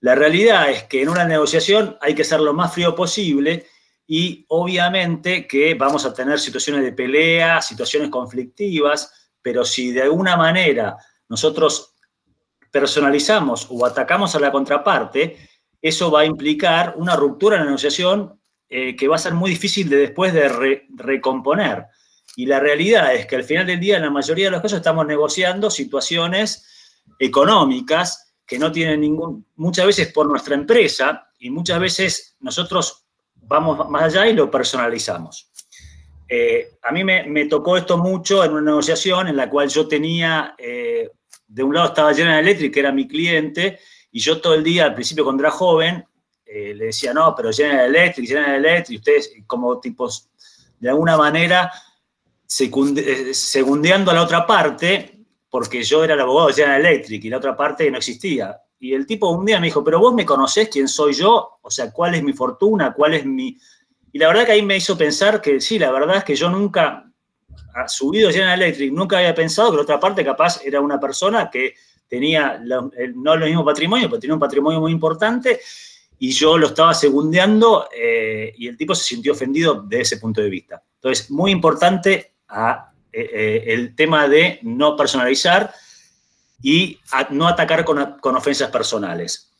[0.00, 3.66] La realidad es que en una negociación hay que ser lo más frío posible
[4.08, 10.36] y obviamente que vamos a tener situaciones de pelea, situaciones conflictivas, pero si de alguna
[10.36, 10.96] manera
[11.28, 11.94] nosotros
[12.72, 15.48] personalizamos o atacamos a la contraparte,
[15.80, 19.50] eso va a implicar una ruptura en la negociación eh, que va a ser muy
[19.50, 21.86] difícil de después de recomponer.
[22.36, 24.78] Y la realidad es que al final del día, en la mayoría de los casos,
[24.78, 26.66] estamos negociando situaciones
[27.18, 33.88] económicas que no tienen ningún, muchas veces por nuestra empresa, y muchas veces nosotros vamos
[33.88, 35.50] más allá y lo personalizamos.
[36.28, 40.54] Eh, a mí me, tocó esto mucho en una negociación en la cual yo tenía,
[40.58, 41.10] eh,
[41.48, 43.80] de un lado estaba General Electric, que era mi cliente,
[44.12, 46.04] y yo todo el día, al principio cuando era joven,
[46.44, 50.28] eh, le decía, no, pero General Electric, General Electric, ustedes como tipos,
[50.78, 51.72] de alguna manera,
[52.50, 57.36] segundeando a la otra parte, porque yo era el abogado de General Electric y la
[57.36, 58.60] otra parte no existía.
[58.80, 61.70] Y el tipo un día me dijo, pero vos me conocés quién soy yo, o
[61.70, 63.56] sea, cuál es mi fortuna, cuál es mi...
[64.12, 66.50] Y la verdad que ahí me hizo pensar que sí, la verdad es que yo
[66.50, 67.04] nunca,
[67.86, 71.74] subido General Electric, nunca había pensado que la otra parte capaz era una persona que
[72.08, 72.60] tenía
[73.14, 75.60] no el mismo patrimonio, pero tenía un patrimonio muy importante
[76.18, 80.40] y yo lo estaba segundeando eh, y el tipo se sintió ofendido de ese punto
[80.40, 80.82] de vista.
[80.96, 85.72] Entonces, muy importante a, eh, eh, el tema de no personalizar
[86.62, 86.98] y
[87.30, 89.52] no atacar con, ofensas personales.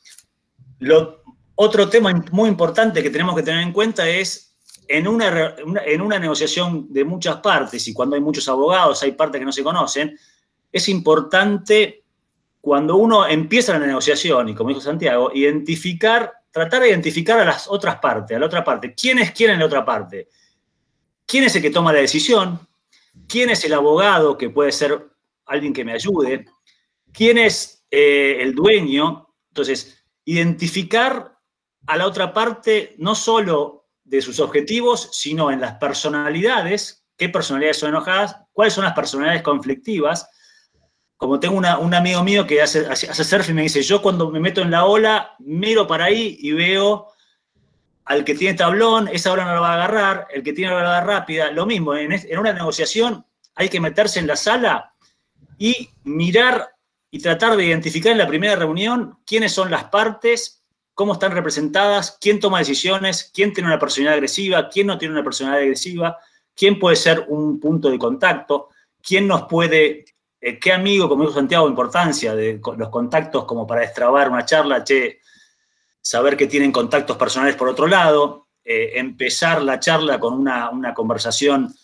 [1.54, 4.56] Otro tema muy importante que tenemos que tener en cuenta es
[4.88, 5.54] en una,
[5.86, 9.52] en una negociación de muchas partes y cuando hay muchos abogados, hay partes que no
[9.52, 10.18] se conocen,
[10.72, 12.04] es importante
[12.60, 17.68] cuando uno empieza la negociación, y como dijo Santiago, identificar tratar de identificar a las
[17.68, 18.94] otras partes, a la otra parte.
[18.94, 20.28] ¿Quién es quién en la otra parte?
[21.26, 22.58] ¿Quién es el que toma la decisión?
[23.28, 25.10] ¿Quién es el abogado que puede ser
[25.46, 26.46] alguien que me ayude?
[27.12, 29.34] ¿Quién es eh, el dueño?
[29.50, 31.38] Entonces, identificar
[31.86, 37.78] a la otra parte no solo de sus objetivos, sino en las personalidades, qué personalidades
[37.78, 40.28] son enojadas, cuáles son las personalidades conflictivas,
[41.16, 44.40] como tengo un amigo mío que hace, hace, surf y me dice, yo cuando me
[44.40, 47.08] meto en la ola, miro para ahí y veo
[48.10, 51.00] al que tiene tablón, esa ola no la va a agarrar, el que tiene ola
[51.00, 54.94] rápida, lo mismo, en, una negociación hay que meterse en la sala
[55.56, 56.74] y mirar
[57.08, 62.18] y tratar de identificar en la primera reunión quiénes son las partes, cómo están representadas,
[62.20, 66.18] quién toma decisiones, quién tiene una personalidad agresiva, quién no tiene una personalidad agresiva,
[66.56, 68.70] quién puede ser un punto de contacto,
[69.00, 70.04] quién nos puede,
[70.40, 74.82] eh, qué amigo, como dijo Santiago, importancia de los contactos como para destrabar una charla,
[74.82, 75.19] che,
[76.02, 81.74] saber que tienen contactos personales por otro lado, eh, empezar la charla con una, conversación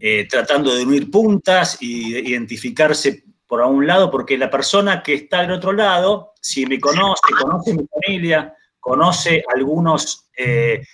[0.00, 5.42] eh, tratando de unir puntas y identificarse por un lado, porque la persona que está
[5.42, 10.84] del otro lado, si me conoce, conoce mi familia, conoce algunos eh,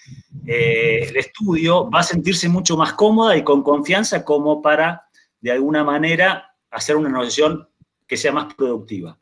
[0.46, 5.09] el estudio, va a sentirse mucho más cómoda y con confianza como para,
[5.40, 7.68] de alguna manera, hacer una negociación
[8.07, 9.18] que sea más productiva.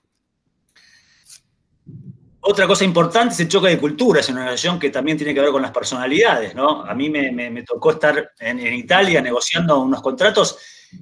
[2.44, 5.40] Otra cosa importante es el choque de culturas en una relación que también tiene que
[5.40, 6.84] ver con las personalidades, ¿no?
[6.84, 10.58] A mí me, tocó estar en, Italia negociando unos contratos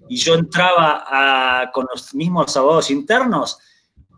[0.07, 3.59] y yo entraba con los mismos abogados internos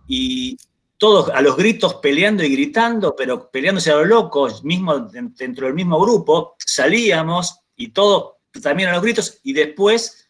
[0.09, 0.57] y
[0.99, 5.75] todos a los gritos peleando y gritando, pero peleándose a los locos, mismo dentro del
[5.75, 10.29] mismo grupo, salíamos y todos también a los gritos y después,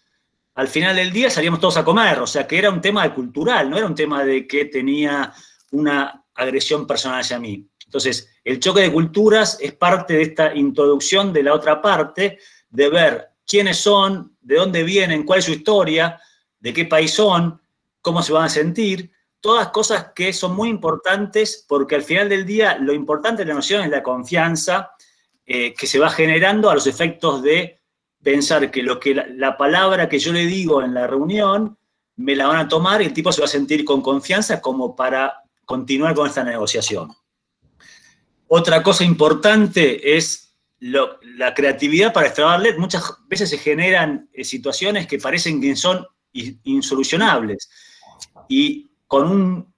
[0.56, 3.70] al final del día, salíamos todos a comer, o sea que era un tema cultural,
[3.70, 5.32] no era un tema de que tenía
[5.70, 7.66] una agresión personal hacia mí.
[7.84, 12.38] Entonces, el choque de culturas es parte de esta introducción de la otra parte,
[12.70, 16.18] de ver quiénes son, de dónde vienen, cuál es su historia,
[16.58, 17.60] de qué país son,
[18.00, 22.46] cómo se van a sentir, todas cosas que son muy importantes porque al final del
[22.46, 24.92] día lo importante de la noción es la confianza
[25.44, 27.80] eh, que se va generando a los efectos de
[28.22, 31.76] pensar que lo que la palabra que yo le digo en la reunión
[32.16, 34.94] me la van a tomar y el tipo se va a sentir con confianza como
[34.94, 35.41] para
[35.72, 37.10] continuar con esta negociación.
[38.46, 42.76] Otra cosa importante es la creatividad para extrabarle.
[42.76, 47.70] Muchas veces se generan eh, situaciones que parecen que son insolucionables.
[48.48, 49.74] Y con un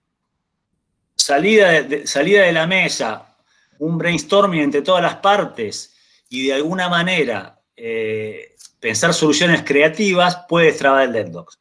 [1.15, 3.37] salida de, salida de la mesa,
[3.79, 5.95] un brainstorming entre todas las partes
[6.29, 11.55] y de alguna manera eh, pensar soluciones creativas puede extrabar el deadlock.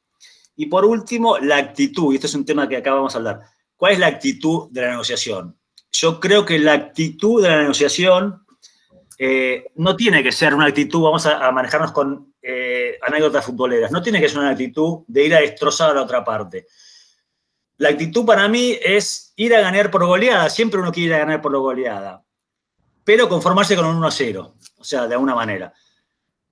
[0.56, 3.53] Y por último, la actitud, y esto es un tema que acá vamos a hablar.
[3.84, 5.60] ¿Cuál es la actitud de la negociación?
[5.92, 8.46] Yo creo que la actitud de la negociación
[9.18, 14.02] eh, no tiene que ser una actitud, vamos a, manejarnos con eh, anécdotas futboleras, no
[14.02, 16.66] tiene que ser una actitud de ir a destrozar a la otra parte.
[17.76, 21.26] La actitud para mí es ir a ganar por goleada, siempre uno quiere ir a
[21.26, 22.24] ganar por goleada,
[23.04, 25.74] pero conformarse con un 1-0, o sea, de alguna manera.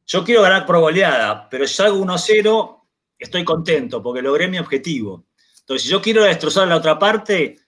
[0.05, 2.81] Yo quiero ganar por goleada, pero si salgo 1-0,
[3.17, 5.30] estoy contento porque logré mi objetivo.
[5.62, 7.60] Entonces, si yo quiero destrozar la otra parte,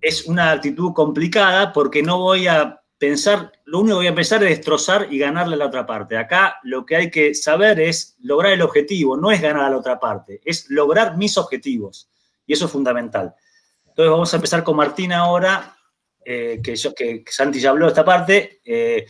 [0.00, 4.42] es una actitud complicada porque no voy a pensar, lo único que voy a pensar
[4.42, 6.16] es destrozar y ganarle a la otra parte.
[6.16, 9.78] Acá lo que hay que saber es lograr el objetivo, no es ganar a la
[9.78, 12.08] otra parte, es lograr mis objetivos.
[12.46, 13.34] Y eso es fundamental.
[13.86, 15.76] Entonces vamos a empezar con Martín ahora,
[16.24, 16.92] eh, que, yo,
[17.28, 18.60] Santi ya habló de esta parte.
[18.64, 19.06] Eh,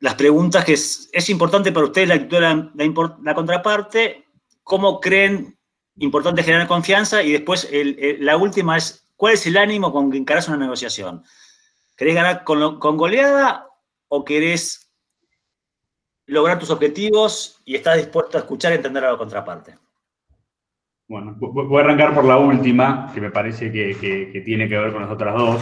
[0.00, 2.72] las preguntas que es, importante para ustedes la,
[3.22, 4.26] la contraparte,
[4.62, 5.57] ¿cómo creen
[6.00, 7.68] importante generar confianza y después
[8.20, 11.22] la última es, ¿cuál es el ánimo con que encarás una negociación?
[11.96, 13.66] ¿Querés ganar con, goleada
[14.08, 14.90] o querés
[16.26, 19.76] lograr tus objetivos y estás dispuesto a escuchar y entender a la contraparte?
[21.08, 25.02] Bueno, voy a arrancar por la última, que me parece que, tiene que ver con
[25.02, 25.60] las otras dos.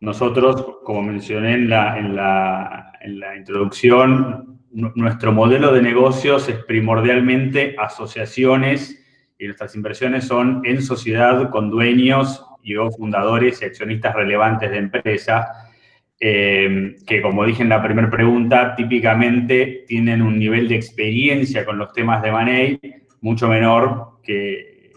[0.00, 6.56] Nosotros, como mencioné en la, en la, en la introducción, nuestro modelo de negocios es
[6.64, 9.03] primordialmente asociaciones
[9.38, 14.78] y nuestras inversiones son en sociedad con dueños y o fundadores y accionistas relevantes de
[14.78, 15.70] empresa,
[16.18, 21.76] eh, que como dije en la primera pregunta, típicamente tienen un nivel de experiencia con
[21.76, 22.80] los temas de Money
[23.20, 24.90] mucho menor que,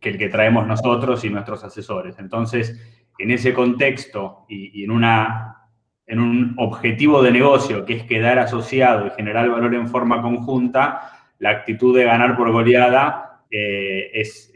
[0.00, 2.18] que el que traemos nosotros y nuestros asesores.
[2.18, 2.80] Entonces,
[3.18, 5.68] en ese contexto y, y en, una,
[6.06, 11.28] en un objetivo de negocio que es quedar asociado y generar valor en forma conjunta,
[11.38, 14.52] la actitud de ganar por goleada eh, es,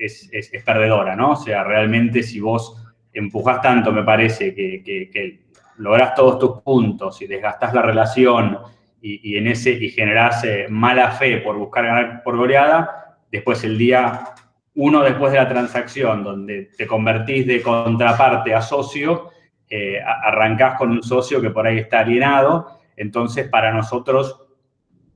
[0.65, 1.33] perdedora, ¿no?
[1.33, 5.41] O sea, realmente si vos empujás tanto, me parece, que, que,
[5.79, 8.59] lográs todos tus puntos y desgastás la relación
[9.01, 13.79] y, en ese, y generás eh, mala fe por buscar ganar por goleada, después el
[13.79, 14.35] día
[14.75, 19.31] uno después de la transacción, donde te convertís de contraparte a socio,
[19.69, 24.48] eh, arrancás con un socio que por ahí está alienado, entonces para nosotros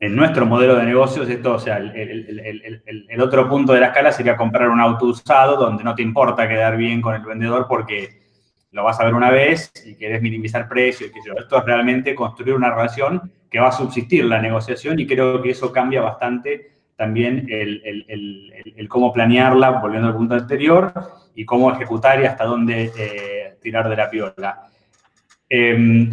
[0.03, 4.37] en nuestro modelo de negocios, esto, o sea, el, otro punto de la escala sería
[4.37, 8.21] comprar un auto usado donde no te importa quedar bien con el vendedor porque
[8.73, 11.13] lo vas a ver una vez y querés minimizar precios.
[11.15, 15.41] Y Esto es realmente construir una relación que va a subsistir la negociación y creo
[15.41, 20.93] que eso cambia bastante también el, cómo planearla, volviendo al punto anterior,
[21.37, 24.67] y cómo ejecutar y hasta dónde eh, tirar de la piola.
[25.49, 26.13] Em,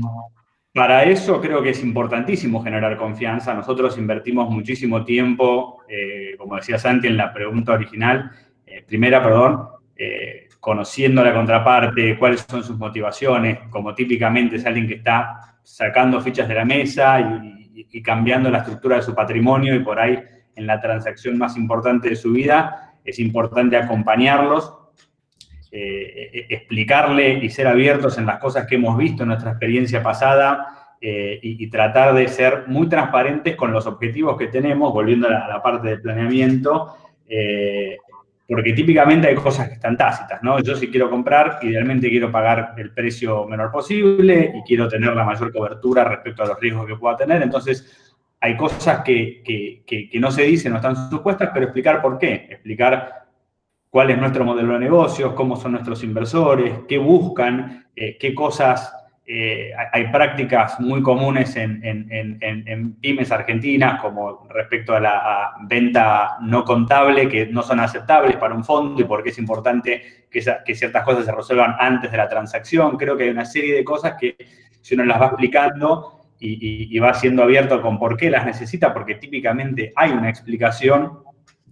[0.74, 3.54] para eso creo que es importantísimo generar confianza.
[3.54, 8.32] Nosotros invertimos muchísimo tiempo, eh, como decía Santi en la pregunta original,
[8.66, 9.68] eh, primera, perdón,
[10.62, 16.22] conociendo a la contraparte, cuáles son sus motivaciones, como típicamente es alguien que está sacando
[16.22, 17.20] fichas de la mesa
[17.74, 20.18] y cambiando la estructura de su patrimonio y por ahí
[20.56, 24.74] en la transacción más importante de su vida, es importante acompañarlos,
[25.72, 30.02] eh, eh, explicarle y ser abiertos en las cosas que hemos visto en nuestra experiencia
[30.02, 35.48] pasada eh, y, tratar de ser muy transparentes con los objetivos que tenemos, volviendo a
[35.48, 36.96] la, parte del planeamiento,
[38.48, 40.60] porque típicamente hay cosas que están tácitas, ¿no?
[40.60, 45.24] Yo si quiero comprar, idealmente quiero pagar el precio menor posible y quiero tener la
[45.24, 48.10] mayor cobertura respecto a los riesgos que pueda tener, entonces
[48.42, 53.29] hay cosas que, no se dicen, no están supuestas, pero explicar por qué, explicar
[53.90, 58.94] cuál es nuestro modelo de negocios, cómo son nuestros inversores, qué buscan, eh, qué cosas,
[59.26, 67.30] eh, hay prácticas muy comunes en, pymes argentinas, como respecto a la venta no contable,
[67.30, 71.04] que no son aceptables para un fondo y por qué es importante que, que ciertas
[71.04, 72.98] cosas se resuelvan antes de la transacción.
[72.98, 74.36] Creo que hay una serie de cosas que
[74.82, 79.16] si uno las va explicando, y, va siendo abierto con por qué las necesita, porque
[79.16, 81.20] típicamente hay una explicación,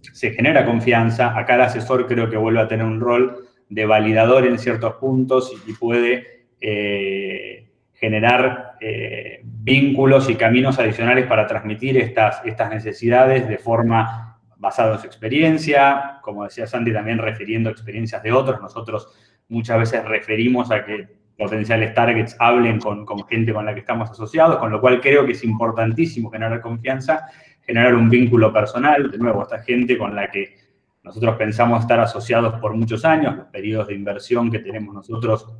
[0.00, 4.46] se genera confianza, acá el asesor creo que vuelve a tener un rol de validador
[4.46, 12.40] en ciertos puntos y, puede eh, generar eh, vínculos y caminos adicionales para transmitir estas,
[12.44, 18.32] estas necesidades de forma basada en su experiencia, como decía Sandy, también refiriendo experiencias de
[18.32, 18.60] otros.
[18.60, 19.08] Nosotros
[19.48, 24.56] muchas veces referimos a que potenciales targets hablen con, gente con la que estamos asociados,
[24.58, 27.28] con lo cual creo que es importantísimo generar confianza,
[27.68, 30.56] generar un vínculo personal, de nuevo, esta gente con la que
[31.02, 35.54] nosotros pensamos estar asociados por muchos años, los periodos de inversión que tenemos nosotros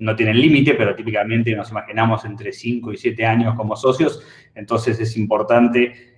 [0.00, 4.98] no tienen límite, pero típicamente nos imaginamos entre 5 y 7 años como socios, entonces
[4.98, 6.16] es importante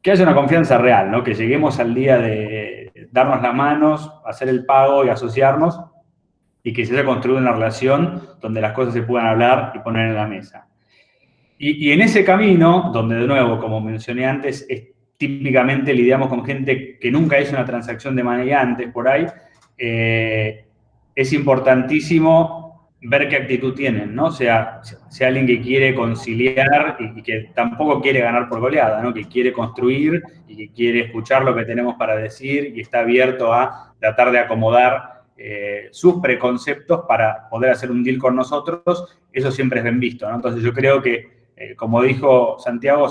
[0.00, 1.22] que haya una confianza real, ¿no?
[1.22, 5.78] que lleguemos al día de darnos las manos, hacer el pago y asociarnos,
[6.62, 10.08] y que se haya construido una relación donde las cosas se puedan hablar y poner
[10.08, 10.65] en la mesa.
[11.58, 16.98] Y, en ese camino, donde de nuevo, como mencioné antes, es, típicamente lidiamos con gente
[16.98, 19.26] que nunca hizo una transacción de manera antes por ahí,
[19.78, 20.66] eh,
[21.14, 22.66] es importantísimo
[23.00, 24.26] ver qué actitud tienen, ¿no?
[24.26, 29.14] O sea, si alguien que quiere conciliar y, que tampoco quiere ganar por goleada, ¿no?
[29.14, 33.52] Que quiere construir y que quiere escuchar lo que tenemos para decir y está abierto
[33.52, 39.50] a tratar de acomodar eh, sus preconceptos para poder hacer un deal con nosotros, eso
[39.50, 40.28] siempre es bien visto.
[40.28, 43.08] Entonces yo creo que, eh, como dijo Santiago,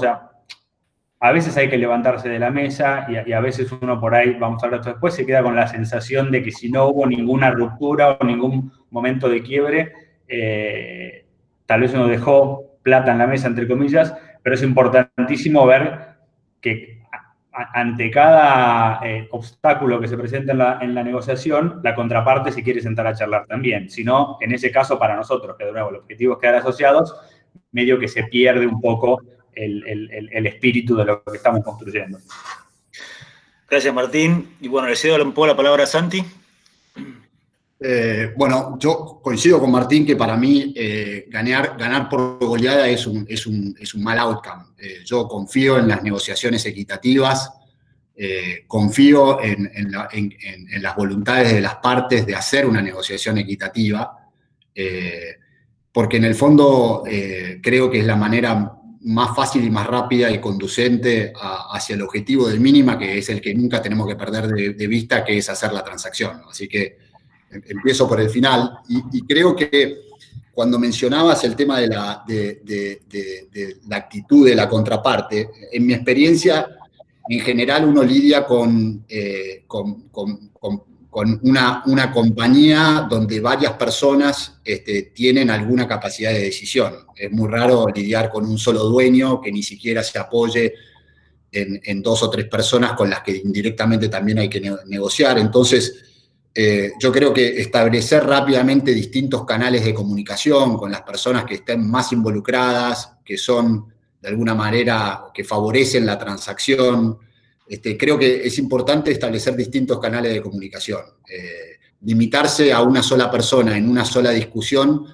[1.20, 4.62] a veces hay que levantarse de la mesa y, a veces uno por ahí, vamos
[4.62, 8.18] a hablar después, se queda con la sensación de que si no hubo ninguna ruptura
[8.20, 9.94] o ningún momento de quiebre,
[10.28, 11.26] eh,
[11.66, 16.16] tal vez uno dejó plata en la mesa, entre comillas, pero es importantísimo ver
[16.62, 16.96] que
[17.74, 23.08] ante cada eh, obstáculo que se presenta en la, negociación, la contraparte se quiere sentar
[23.08, 23.90] a charlar también.
[23.90, 27.16] Si no, en ese caso, para nosotros, que de nuevo el objetivo es quedar asociados,
[27.72, 29.22] medio que se pierde un poco
[29.54, 32.20] el, espíritu de lo que estamos construyendo.
[33.70, 34.56] Gracias, Martín.
[34.62, 36.24] Y bueno, le cedo un poco la palabra a Santi.
[37.80, 43.06] Eh, bueno, yo coincido con Martín que para mí eh, ganar, ganar por goleada es
[43.06, 44.64] un, es un, es un mal outcome.
[44.78, 47.52] Eh, yo confío en las negociaciones equitativas,
[48.66, 54.32] confío en, en, las voluntades de las partes de hacer una negociación equitativa,
[55.96, 57.04] porque en el fondo
[57.62, 61.32] creo que es la manera más fácil y más rápida y conducente
[61.72, 65.24] hacia el objetivo del mínima, que es el que nunca tenemos que perder de, vista,
[65.24, 66.42] que es hacer la transacción.
[66.50, 66.98] Así que
[67.50, 70.00] empiezo por el final, y, creo que
[70.52, 72.26] cuando mencionabas el tema de la,
[73.92, 76.68] actitud de la contraparte, en mi experiencia,
[77.30, 80.10] en general uno lidia con, eh, con,
[81.16, 86.94] una, una, compañía donde varias personas este, tienen alguna capacidad de decisión.
[87.16, 90.74] Es muy raro lidiar con un solo dueño que ni siquiera se apoye
[91.52, 95.40] en, en dos o tres personas con las que indirectamente también hay que negociar.
[95.40, 96.06] Entonces,
[96.58, 101.86] eh, yo creo que establecer rápidamente distintos canales de comunicación con las personas que estén
[101.86, 107.20] más involucradas, que son de alguna manera, que favorecen la transacción,
[107.68, 111.02] este, creo que es importante establecer distintos canales de comunicación.
[111.28, 115.06] Eh, limitarse a una sola persona en una sola discusión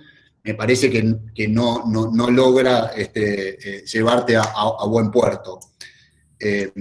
[0.43, 5.59] me parece que, no, no, logra este, eh, llevarte a, buen puerto.
[6.39, 6.71] eh,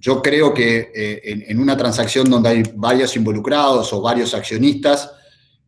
[0.00, 0.90] yo creo que
[1.22, 5.12] en, una transacción donde hay varios involucrados o varios accionistas,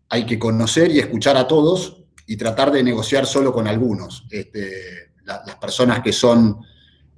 [0.08, 4.24] hay que conocer y escuchar a todos y tratar de negociar solo con algunos.
[4.28, 6.58] Este, las personas que son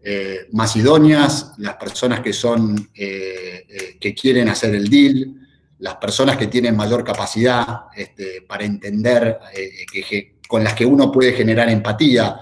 [0.02, 5.34] eh, más idóneas, las personas que son, que quieren hacer el deal,
[5.78, 9.38] las personas que tienen mayor capacidad este, para entender,
[10.48, 12.40] con las que uno puede generar empatía,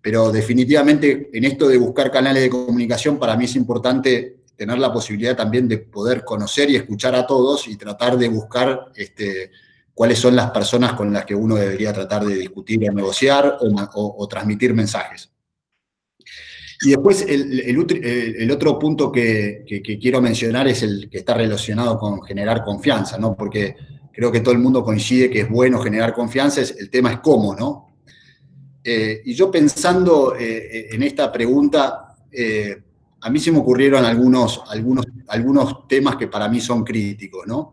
[0.00, 4.92] pero definitivamente en esto de buscar canales de comunicación, para mí es importante tener la
[4.92, 9.50] posibilidad también de poder conocer y escuchar a todos y tratar de buscar este,
[9.92, 14.28] cuáles son las personas con las que uno debería tratar de discutir o negociar o,
[14.28, 15.30] transmitir mensajes.
[16.82, 19.64] Y después el, otro punto que,
[20.00, 23.34] quiero mencionar es el que está relacionado con generar confianza, ¿no?
[23.34, 23.76] Porque
[24.12, 27.54] creo que todo el mundo coincide que es bueno generar confianza, el tema es cómo,
[27.54, 27.96] ¿no?
[28.84, 32.82] Eh, y yo pensando eh, en esta pregunta, eh,
[33.20, 37.72] a mí se me ocurrieron algunos, algunos, algunos temas que para mí son críticos, ¿no?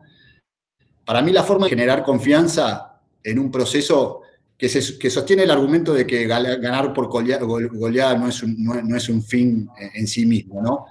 [1.06, 4.23] Para mí la forma de generar confianza en un proceso
[4.70, 9.10] que, que sostiene el argumento de que ganar por goleada no es un, no, es
[9.10, 10.86] un fin en sí mismo, ¿no?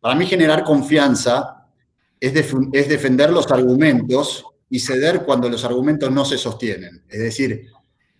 [0.00, 1.66] Para mí generar confianza
[2.18, 2.32] es,
[2.72, 7.02] es defender los argumentos y ceder cuando los argumentos no se sostienen.
[7.10, 7.66] Es decir,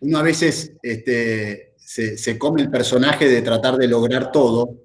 [0.00, 4.82] uno a veces este, se, come el personaje de tratar de lograr todo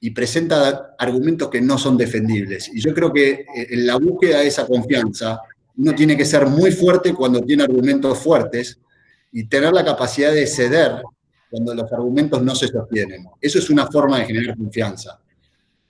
[0.00, 2.70] y presenta argumentos que no son defendibles.
[2.72, 5.38] Y yo creo que eh, en la búsqueda de esa confianza,
[5.76, 8.78] uno tiene que ser muy fuerte cuando tiene argumentos fuertes
[9.32, 11.02] y tener la capacidad de ceder
[11.50, 13.26] cuando los argumentos no se sostienen.
[13.40, 15.20] Eso es una forma de generar confianza.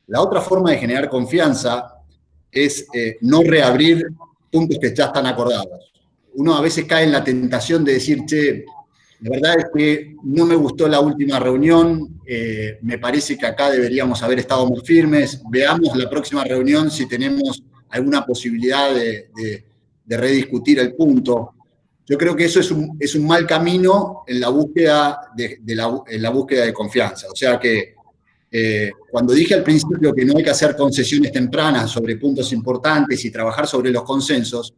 [0.07, 1.95] La otra forma de generar confianza
[2.51, 4.07] es eh, no reabrir
[4.51, 5.91] puntos que ya están acordados
[6.35, 8.65] uno a veces cae en la tentación de decir, che,
[9.21, 13.71] la verdad es que no me gustó la última reunión, eh, me parece que acá
[13.71, 19.65] deberíamos haber estado muy firmes, veamos la próxima reunión si tenemos alguna posibilidad de,
[20.07, 21.55] rediscutir el punto.
[22.11, 26.03] Yo creo que eso es un, es un mal camino en la búsqueda de, la,
[26.09, 27.29] en la búsqueda de confianza.
[27.31, 27.95] O sea que
[28.51, 33.25] eh, cuando dije al principio que no hay que hacer concesiones tempranas sobre puntos importantes
[33.25, 34.75] y trabajar sobre los consensos,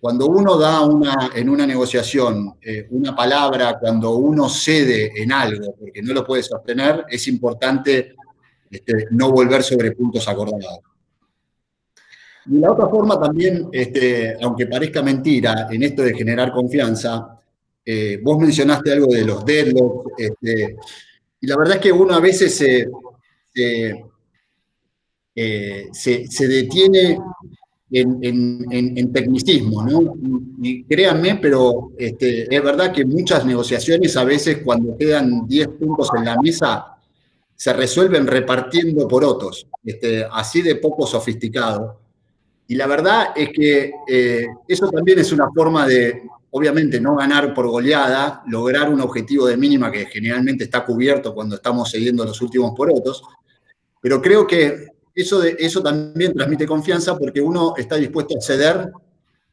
[0.00, 5.74] cuando uno da una, en una negociación eh, una palabra, cuando uno cede en algo
[5.78, 8.14] porque no lo puede sostener, es importante
[8.70, 10.80] este, no volver sobre puntos acordados.
[12.46, 17.40] Y la otra forma también, este, aunque parezca mentira, en esto de generar confianza,
[17.84, 20.76] eh, vos mencionaste algo de los deadlocks, este,
[21.40, 22.88] y la verdad es que uno a veces se,
[23.52, 24.04] se,
[25.34, 27.18] eh, se detiene
[27.92, 30.14] en, tecnicismo, ¿no?
[30.62, 36.08] Y créanme, pero este, es verdad que muchas negociaciones a veces cuando quedan 10 puntos
[36.16, 36.96] en la mesa
[37.54, 42.00] se resuelven repartiendo por otros, este, así de poco sofisticado.
[42.72, 47.52] Y la verdad es que eh, eso también es una forma de, obviamente, no ganar
[47.52, 52.40] por goleada, lograr un objetivo de mínima que generalmente está cubierto cuando estamos siguiendo los
[52.40, 53.24] últimos por otros,
[54.00, 58.90] pero creo que eso, eso también transmite confianza porque uno está dispuesto a ceder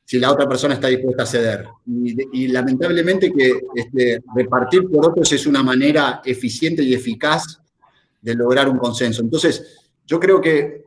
[0.06, 1.66] si la otra persona está dispuesta a ceder.
[1.86, 7.60] Y, lamentablemente que este, repartir por otros es una manera eficiente y eficaz
[8.22, 9.22] de lograr un consenso.
[9.22, 10.84] Entonces, yo creo que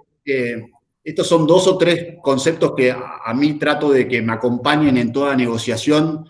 [1.05, 5.13] estos son dos o tres conceptos que a, mí trato de que me acompañen en
[5.13, 6.27] toda negociación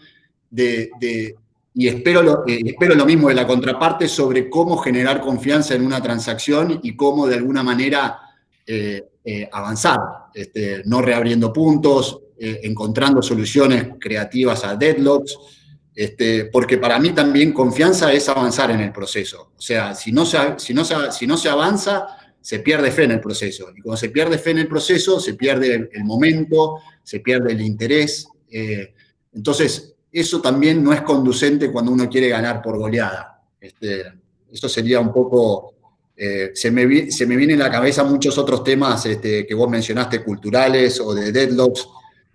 [1.74, 5.84] y espero lo, eh, espero lo mismo de la contraparte sobre cómo generar confianza en
[5.84, 8.18] una transacción y cómo de alguna manera
[8.66, 9.98] eh, eh, avanzar,
[10.34, 15.38] este, no reabriendo puntos, encontrando soluciones creativas a deadlocks,
[15.94, 19.52] este, porque para mí también confianza es avanzar en el proceso.
[19.56, 23.12] O sea, si no, se, si, no si no se avanza, se pierde fe en
[23.12, 23.70] el proceso.
[23.74, 27.62] Y cuando se pierde fe en el proceso, se pierde el, momento, se pierde el
[27.62, 28.28] interés.
[29.32, 33.43] entonces, eso también no es conducente cuando uno quiere ganar por goleada.
[33.59, 34.05] Este,
[34.53, 35.72] eso sería un poco
[36.14, 39.68] eh, se, me, se, me, vienen a la cabeza muchos otros temas este, que vos
[39.68, 41.88] mencionaste, culturales o de deadlocks,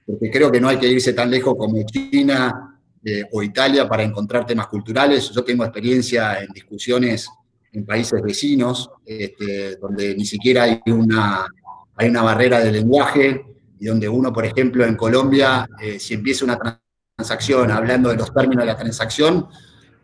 [0.06, 4.04] porque creo que no hay que irse tan lejos como China eh, o Italia para
[4.04, 5.30] encontrar temas culturales.
[5.30, 7.30] Yo tengo experiencia en discusiones
[7.78, 11.46] en países vecinos, este, donde ni siquiera hay una,
[11.96, 13.46] hay una barrera de lenguaje,
[13.80, 16.58] y donde uno, por ejemplo, en Colombia, eh, si empieza una
[17.16, 19.48] transacción hablando de los términos de la transacción,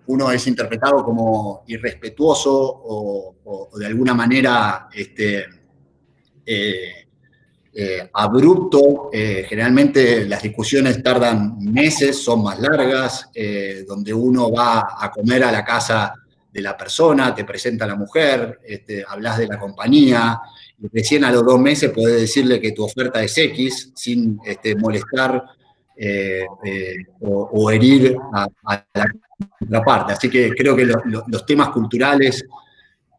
[0.05, 5.45] uno es interpretado como irrespetuoso o, de alguna manera este,
[6.45, 7.07] eh,
[7.73, 9.09] eh, abrupto.
[9.11, 13.31] Generalmente las discusiones tardan meses, son más largas,
[13.87, 16.13] donde uno va a comer a la casa
[16.61, 20.39] la persona, te presenta a la mujer, este, hablas de la compañía,
[20.79, 24.75] y recién a los dos meses podés decirle que tu oferta es X sin este,
[24.75, 25.43] molestar
[25.95, 28.47] eh, eh, o, herir a,
[28.93, 29.05] la
[29.59, 30.13] contraparte.
[30.13, 32.45] Así que creo que los temas culturales,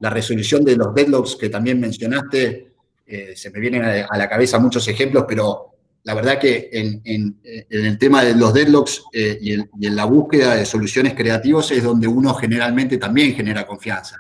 [0.00, 2.74] la resolución de los deadlocks que también mencionaste,
[3.06, 5.73] eh, se me vienen a, la cabeza muchos ejemplos, pero
[6.04, 7.02] la verdad que en,
[7.42, 12.34] el tema de los deadlocks y, en la búsqueda de soluciones creativas es donde uno
[12.34, 14.18] generalmente también genera confianza.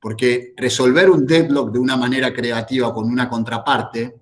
[0.00, 4.14] Porque resolver un deadlock de una manera creativa con una contraparte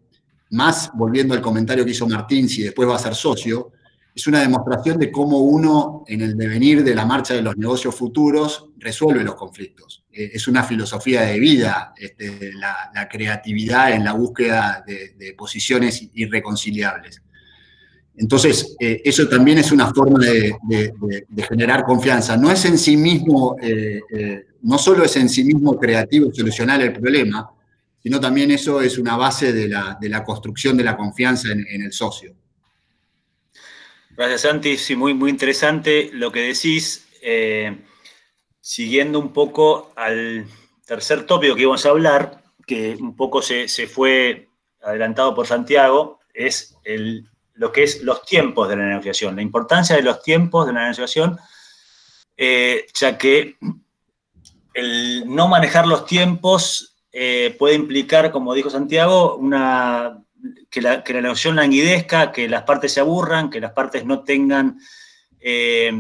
[0.51, 3.71] más volviendo al comentario que hizo Martín, si después va a ser socio,
[4.13, 7.95] es una demostración de cómo uno, en el devenir de la marcha de los negocios
[7.95, 10.00] futuros, resuelve los conflictos.
[10.13, 17.23] Eh, es una filosofía de vida, este, la, creatividad en la búsqueda de, posiciones irreconciliables.
[18.17, 20.93] Entonces, eh, eso también es una forma de,
[21.49, 22.37] generar confianza.
[22.37, 24.01] No es en sí mismo, eh,
[24.63, 27.49] no solo es en sí mismo creativo solucionar el problema,
[28.03, 32.35] sino también eso es una base de la, construcción de la confianza en, el socio.
[34.17, 34.77] Gracias, Santi.
[34.77, 37.07] Sí, muy, muy interesante lo que decís.
[38.71, 40.47] Siguiendo un poco al
[40.87, 44.49] tercer tópico que íbamos a hablar, que un poco se, fue
[44.81, 46.77] adelantado por Santiago, es
[47.55, 50.83] lo que es los tiempos de la negociación, la importancia de los tiempos de la
[50.83, 51.37] negociación,
[52.37, 53.57] eh, ya que
[54.73, 60.23] el no manejar los tiempos eh, puede implicar, como dijo Santiago, una,
[60.71, 64.23] que, la, que la negociación languidezca, que las partes se aburran, que las partes no
[64.23, 64.79] tengan
[65.41, 65.91] eh,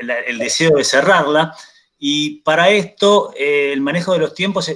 [0.00, 1.54] el deseo de cerrarla.
[1.98, 4.70] Y para esto, eh, el manejo de los tiempos,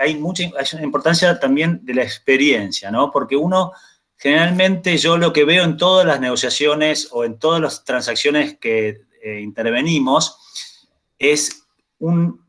[0.00, 0.44] hay mucha
[0.82, 3.10] importancia también de la experiencia, ¿no?
[3.10, 3.72] Porque uno,
[4.16, 9.02] generalmente, yo lo que veo en todas las negociaciones o en todas las transacciones que
[9.22, 10.38] intervenimos,
[11.18, 11.64] es
[11.98, 12.42] un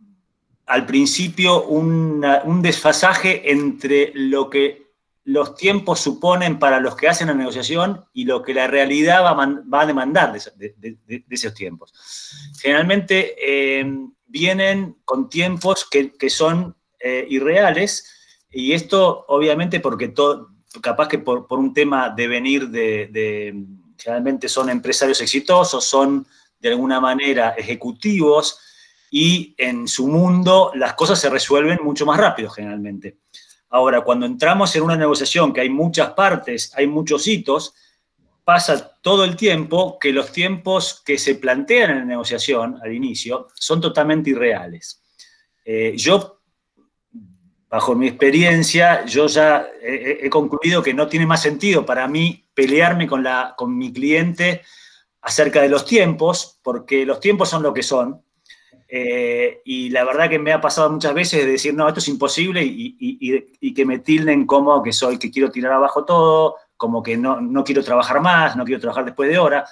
[0.66, 4.83] al principio un desfasaje entre lo que
[5.26, 9.82] los tiempos suponen para los que hacen la negociación y lo que la realidad va,
[9.82, 11.94] a demandar de, esos tiempos.
[12.62, 13.86] Generalmente eh,
[14.26, 18.10] vienen con tiempos que, son eh, irreales
[18.52, 20.14] y esto obviamente porque
[20.82, 23.66] capaz que por, un tema de venir de,
[23.98, 26.28] generalmente son empresarios exitosos, son
[26.60, 28.60] de alguna manera ejecutivos,
[29.16, 33.20] y en su mundo las cosas se resuelven mucho más rápido generalmente.
[33.74, 37.74] Ahora, cuando entramos en una negociación que hay muchas partes, hay muchos hitos,
[38.44, 43.48] pasa todo el tiempo que los tiempos que se plantean en la negociación al inicio
[43.56, 45.02] son totalmente irreales.
[45.66, 46.42] Eh, yo,
[47.68, 53.08] bajo mi experiencia, yo ya he, concluido que no tiene más sentido para mí pelearme
[53.08, 54.62] con, la, con mi cliente
[55.20, 58.22] acerca de los tiempos, porque los tiempos son lo que son,
[58.96, 62.08] eh, y la verdad que me ha pasado muchas veces de decir, no, esto es
[62.10, 67.18] imposible y, que me tilden como que soy, que quiero tirar abajo todo, como que
[67.18, 69.66] no, no, quiero trabajar más, no quiero trabajar después de hora.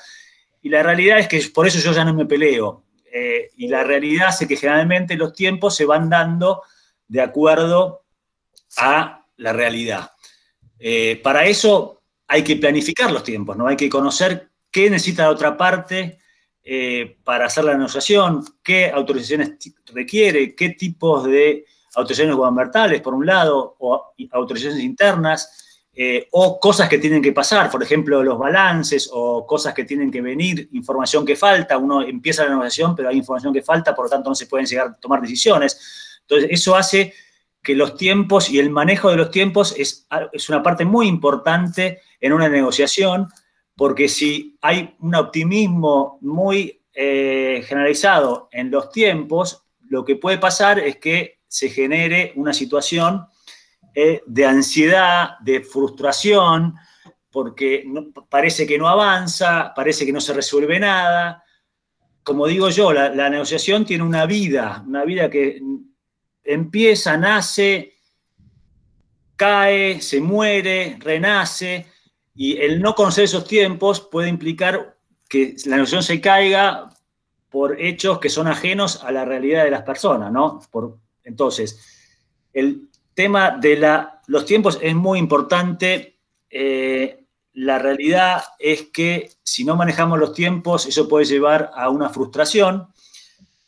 [0.64, 2.84] Y la realidad es que por eso yo ya no me peleo.
[3.14, 6.64] Eh, y la realidad es que generalmente los tiempos se van dando
[7.08, 8.02] de acuerdo
[8.78, 10.14] a la realidad.
[10.80, 13.68] Eh, para eso hay que planificar los tiempos, ¿no?
[13.68, 16.21] Hay que conocer qué necesita la otra parte,
[16.64, 19.54] eh, para hacer la negociación, qué autorizaciones
[19.88, 25.62] requiere, qué tipos de autorizaciones gubernamentales, por un lado, o autorizaciones internas,
[25.94, 30.10] eh, o cosas que tienen que pasar, por ejemplo, los balances o cosas que tienen
[30.10, 34.06] que venir, información que falta, uno empieza la negociación, pero hay información que falta, por
[34.06, 36.20] lo tanto no se pueden llegar a tomar decisiones.
[36.22, 37.14] Entonces, eso hace
[37.62, 42.02] que los tiempos y el manejo de los tiempos es, es una parte muy importante
[42.22, 43.28] en una negociación,
[43.82, 50.78] porque si hay un optimismo muy eh, generalizado en los tiempos, lo que puede pasar
[50.78, 53.26] es que se genere una situación
[53.96, 56.76] eh, de ansiedad, de frustración,
[57.32, 57.84] porque
[58.30, 61.44] parece que no avanza, parece que no se resuelve nada.
[62.22, 65.60] Como digo yo, la negociación tiene una vida, una vida que
[66.44, 67.96] empieza, nace,
[69.36, 71.88] cae, se muere, renace,
[72.36, 76.90] y el no conocer esos tiempos puede implicar que la negociación se caiga
[77.50, 80.62] por hechos que son ajenos a la realidad de las personas, ¿no?
[80.72, 81.80] Por, entonces,
[82.54, 86.20] el tema de la, los tiempos es muy importante.
[86.50, 92.10] Eh, la realidad es que si no manejamos los tiempos, eso puede llevar a una
[92.10, 92.88] frustración.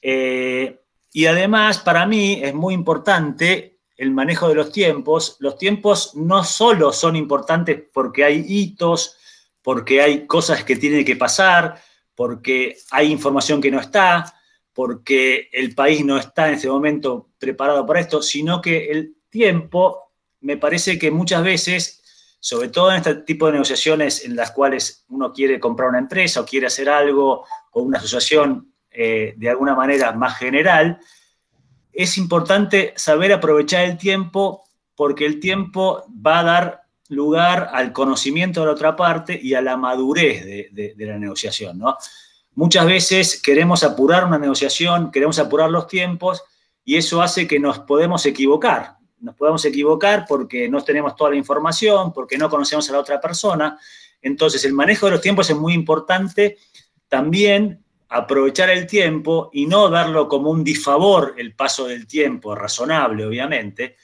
[0.02, 3.73] Eh, y además, para mí es muy importante
[4.04, 9.18] el manejo de los tiempos, los tiempos no solo son importantes porque hay hitos,
[9.62, 11.82] porque hay cosas que tienen que pasar,
[12.14, 14.36] porque hay información que no está,
[14.74, 20.12] porque el país no está en ese momento preparado para esto, sino que el tiempo
[20.42, 25.06] me parece que muchas veces, sobre todo en este tipo de negociaciones en las cuales
[25.08, 29.76] uno quiere comprar una empresa o quiere hacer algo o una asociación eh, de alguna
[29.76, 31.00] manera más general,
[31.94, 34.64] es importante saber aprovechar el tiempo
[34.96, 39.62] porque el tiempo va a dar lugar al conocimiento de la otra parte y a
[39.62, 41.82] la madurez de, la negociación.
[42.56, 46.44] Muchas veces queremos apurar una negociación, queremos apurar los tiempos
[46.84, 48.98] y eso hace que nos podemos equivocar.
[49.20, 53.22] Nos podemos equivocar porque no tenemos toda la información, porque no conocemos a la otra
[53.22, 53.80] persona.
[54.22, 56.58] Entonces, el manejo de los tiempos es muy importante.
[57.08, 57.83] También
[58.16, 63.96] aprovechar el tiempo y no darlo como un disfavor el paso del tiempo, razonable, obviamente,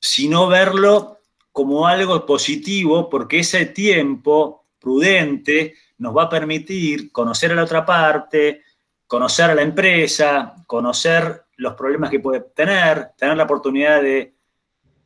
[0.00, 1.18] sino verlo
[1.52, 7.84] como algo positivo porque ese tiempo prudente nos va a permitir conocer a la otra
[7.84, 8.62] parte,
[9.06, 14.34] conocer a la empresa, conocer los problemas que puede tener, tener la oportunidad de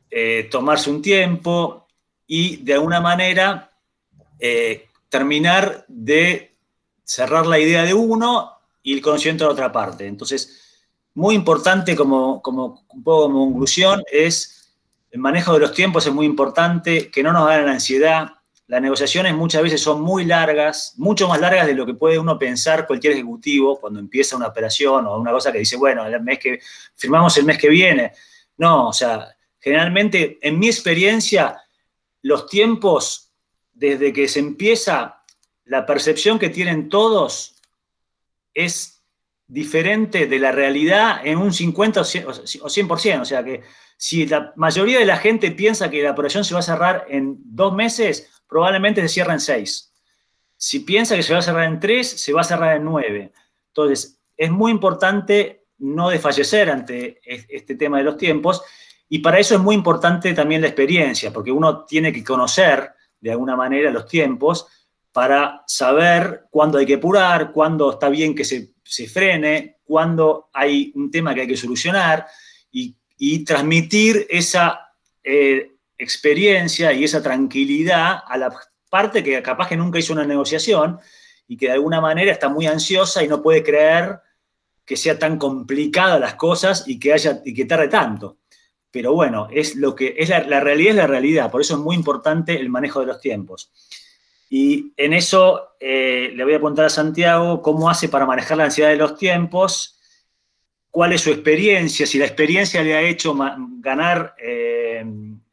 [0.09, 1.85] eh, tomarse un tiempo
[2.25, 3.69] y de alguna manera
[4.39, 6.54] eh, terminar de
[7.05, 8.51] cerrar la idea de uno
[8.83, 10.05] y el conocimiento de la otra parte.
[10.05, 10.81] Entonces,
[11.13, 14.73] muy importante como, como un poco como conclusión es
[15.11, 18.33] el manejo de los tiempos es muy importante, que no nos hagan ansiedad,
[18.67, 22.37] las negociaciones muchas veces son muy largas, mucho más largas de lo que puede uno
[22.37, 26.39] pensar cualquier ejecutivo cuando empieza una operación o una cosa que dice, bueno, el mes
[26.39, 26.59] que
[26.95, 28.11] firmamos el mes que viene.
[28.57, 31.61] No, o sea, generalmente en mi experiencia
[32.23, 33.31] los tiempos
[33.71, 35.23] desde que se empieza
[35.65, 37.55] la percepción que tienen todos
[38.53, 39.03] es
[39.47, 43.63] diferente de la realidad en un 50 o 100%, o sea que
[43.97, 47.37] si la mayoría de la gente piensa que la operación se va a cerrar en
[47.43, 49.93] dos meses, probablemente se cierra en seis.
[50.57, 53.31] Si piensa que se va a cerrar en tres, se va a cerrar en nueve.
[53.67, 58.63] Entonces, es muy importante no desfallecer ante este tema de los tiempos
[59.07, 63.31] y para eso es muy importante también la experiencia, porque uno tiene que conocer de
[63.31, 64.67] alguna manera los tiempos
[65.15, 71.09] para saber cuándo hay que apurar, cuándo está bien que se, frene, cuándo hay un
[71.09, 72.27] tema que hay que solucionar
[72.69, 72.97] y,
[73.45, 74.91] transmitir esa
[75.23, 78.53] eh, experiencia y esa tranquilidad a la
[78.89, 80.99] parte que capaz que nunca hizo una negociación
[81.47, 84.19] y que de alguna manera está muy ansiosa y no puede creer
[84.83, 88.39] que sea tan complicada las cosas y que haya y que tarde tanto.
[88.91, 91.95] Pero bueno, es lo que es la, realidad es la realidad, por eso es muy
[91.95, 93.71] importante el manejo de los tiempos.
[94.57, 98.63] Y en eso eh, le voy a preguntar a Santiago cómo hace para manejar la
[98.63, 99.99] ansiedad de los tiempos,
[100.89, 103.35] cuál es su experiencia, si la experiencia le ha hecho
[103.81, 105.05] ganar eh,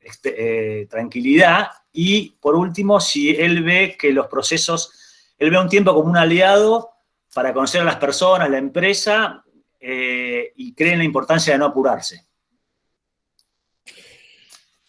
[0.03, 4.93] este, eh, tranquilidad y por último, si él ve que los procesos,
[5.37, 6.91] él ve un tiempo como un aliado
[7.35, 9.43] para conocer a las personas, la empresa
[9.81, 12.25] y cree en la importancia de no apurarse.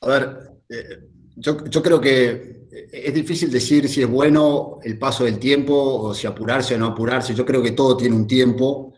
[0.01, 0.37] A ver,
[0.69, 0.99] eh,
[1.35, 6.27] yo, creo que es difícil decir si es bueno el paso del tiempo o si
[6.27, 7.35] apurarse o no apurarse.
[7.35, 8.93] Yo creo que todo tiene un tiempo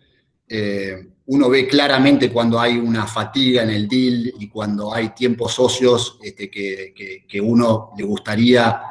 [1.28, 6.20] uno ve claramente cuando hay una fatiga en el deal y cuando hay tiempos socios
[6.22, 8.82] este, que, uno le gustaría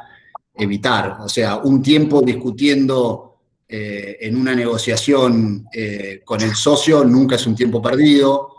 [0.53, 1.17] evitar.
[1.21, 7.47] O sea, un tiempo discutiendo eh, en una negociación eh, con el socio nunca es
[7.47, 8.49] un tiempo perdido.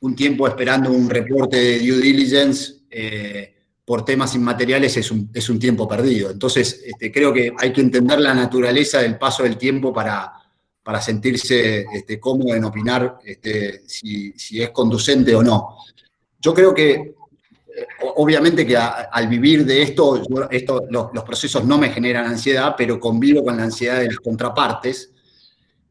[0.00, 3.56] Un tiempo esperando un reporte de due diligence eh,
[3.88, 6.30] por temas inmateriales es un, es un tiempo perdido.
[6.30, 10.38] Entonces, este, creo que hay que entender la naturaleza del paso del tiempo para
[10.88, 15.76] para sentirse este, cómodo en opinar este, si, es conducente o no.
[16.40, 17.14] Yo creo que,
[18.14, 23.44] obviamente que al vivir de esto, esto los, procesos no me generan ansiedad, pero convivo
[23.44, 25.12] con la ansiedad de las contrapartes.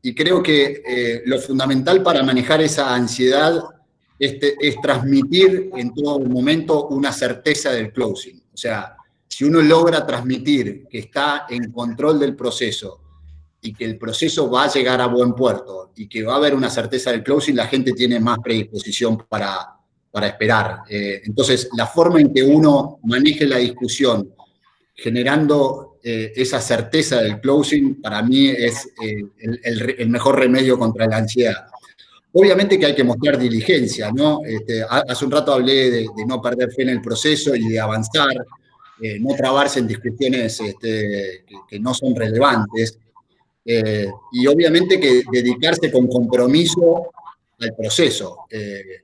[0.02, 3.62] Y creo que eh, lo fundamental para manejar esa ansiedad
[4.20, 8.42] es transmitir en todo momento una certeza del closing.
[8.54, 8.96] O sea,
[9.28, 13.02] si uno logra transmitir que está en control del proceso,
[13.62, 16.54] y que el proceso va a llegar a buen puerto y que va a haber
[16.54, 19.76] una certeza del closing, la gente tiene más predisposición para,
[20.12, 20.82] para esperar.
[20.90, 24.34] Eh, entonces, la forma en que uno maneje la discusión
[24.94, 31.18] generando eh, esa certeza del closing, para mí es eh, el, mejor remedio contra la
[31.18, 31.68] ansiedad.
[32.40, 34.42] Obviamente que hay que mostrar diligencia, ¿no?
[34.46, 38.46] Este, hace un rato hablé de, no perder fe en el proceso y de avanzar,
[39.20, 43.00] no trabarse en discusiones este, que, no son relevantes.
[43.66, 47.10] Eh, y obviamente que dedicarse con compromiso
[47.60, 48.46] al proceso.
[48.52, 49.02] Eh,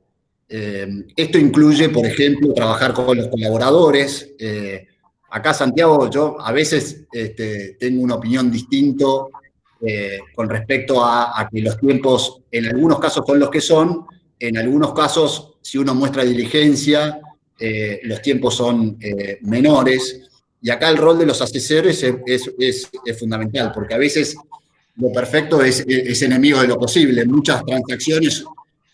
[0.49, 4.29] eh, esto incluye, por ejemplo, trabajar con los colaboradores.
[5.31, 9.05] acá, Santiago, yo a veces este, tengo una opinión distinta
[9.85, 14.05] eh, con respecto a, que los tiempos en algunos casos son los que son,
[14.39, 17.19] en algunos casos, si uno muestra diligencia,
[17.59, 20.21] eh, los tiempos son eh, menores.
[20.61, 24.37] Y acá el rol de los asesores es, fundamental, porque a veces
[24.95, 25.83] lo perfecto es,
[26.21, 27.25] enemigo de lo posible.
[27.25, 28.45] Muchas transacciones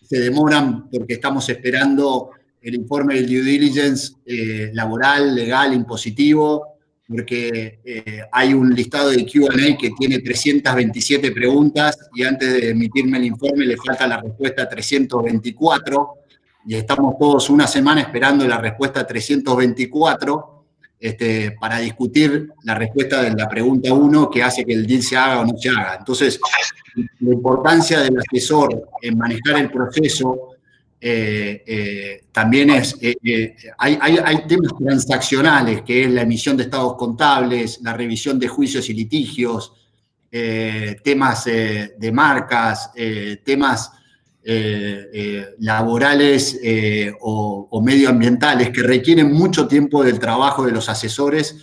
[0.01, 2.31] se demoran porque estamos esperando
[2.63, 4.13] el informe del due diligence
[4.73, 6.78] laboral, legal, impositivo,
[7.09, 13.17] porque eh, hay un listado de QA que tiene 327 preguntas y antes de emitirme
[13.17, 16.13] el informe le falta la respuesta 324
[16.67, 20.65] y estamos todos una semana esperando la respuesta 324
[20.99, 25.17] este, para discutir la respuesta de la pregunta 1 que hace que el deal se
[25.17, 25.95] haga o no se haga.
[25.97, 26.39] Entonces,
[27.21, 30.48] la importancia del asesor en manejar el proceso
[31.01, 36.95] eh, eh, también es, eh, hay, hay, temas transaccionales, que es la emisión de estados
[36.97, 39.73] contables, la revisión de juicios y litigios,
[40.29, 42.91] temas de marcas,
[43.43, 43.91] temas
[45.57, 46.59] laborales
[47.21, 51.55] o, o, medioambientales que requieren mucho tiempo del trabajo de los asesores,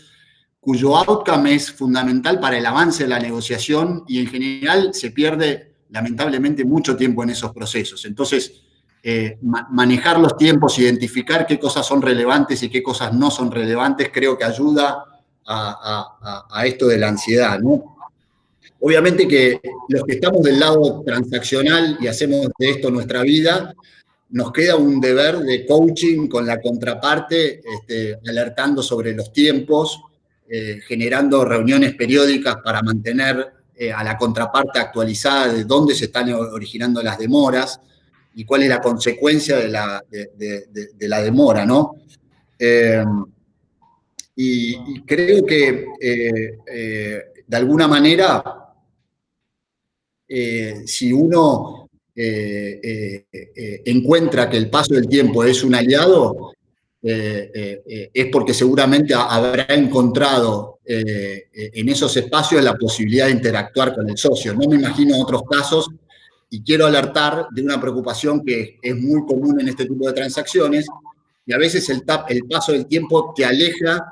[0.59, 5.75] cuyo outcome es fundamental para el avance de la negociación y en general se pierde
[5.91, 8.05] lamentablemente mucho tiempo en esos procesos.
[8.05, 8.66] Entonces,
[9.09, 14.11] eh, manejar los tiempos, identificar qué cosas son relevantes y qué cosas no son relevantes,
[14.13, 15.05] creo que ayuda
[15.47, 17.61] a, esto de la ansiedad,
[18.81, 23.73] Obviamente que los que estamos del lado transaccional y hacemos de esto nuestra vida,
[24.31, 30.01] nos queda un deber de coaching con la contraparte, este, alertando sobre los tiempos,
[30.49, 36.33] eh, generando reuniones periódicas para mantener eh, a la contraparte actualizada de dónde se están
[36.33, 37.81] originando las demoras
[38.37, 41.95] y cuál es la consecuencia de la, de, la demora, ¿no?
[42.59, 43.03] Eh,
[44.37, 48.45] y, creo que eh, eh, de alguna manera,
[50.85, 51.89] si uno
[53.85, 56.53] encuentra que el paso del tiempo es un aliado,
[57.01, 64.53] es porque seguramente habrá encontrado en esos espacios la posibilidad de interactuar con el socio.
[64.53, 65.89] No me imagino otros casos
[66.51, 70.87] y quiero alertar de una preocupación que es muy común en este tipo de transacciones,
[71.45, 74.05] y a veces el, el paso del tiempo te aleja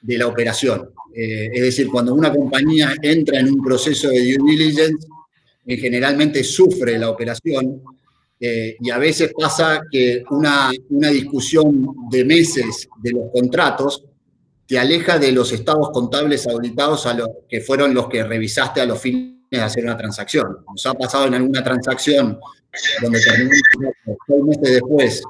[0.00, 0.90] de la operación.
[1.14, 5.06] Eh, es decir, cuando una compañía entra en un proceso de due diligence,
[5.66, 7.82] eh, generalmente sufre la operación,
[8.40, 14.04] eh, y a veces pasa que una, una discusión de meses de los contratos
[14.66, 18.86] te aleja de los estados contables auditados a los que fueron los que revisaste a
[18.86, 20.58] los fines de hacer una transacción.
[20.68, 22.38] Nos ha pasado en alguna transacción
[23.02, 23.58] donde terminamos
[24.26, 25.22] seis meses después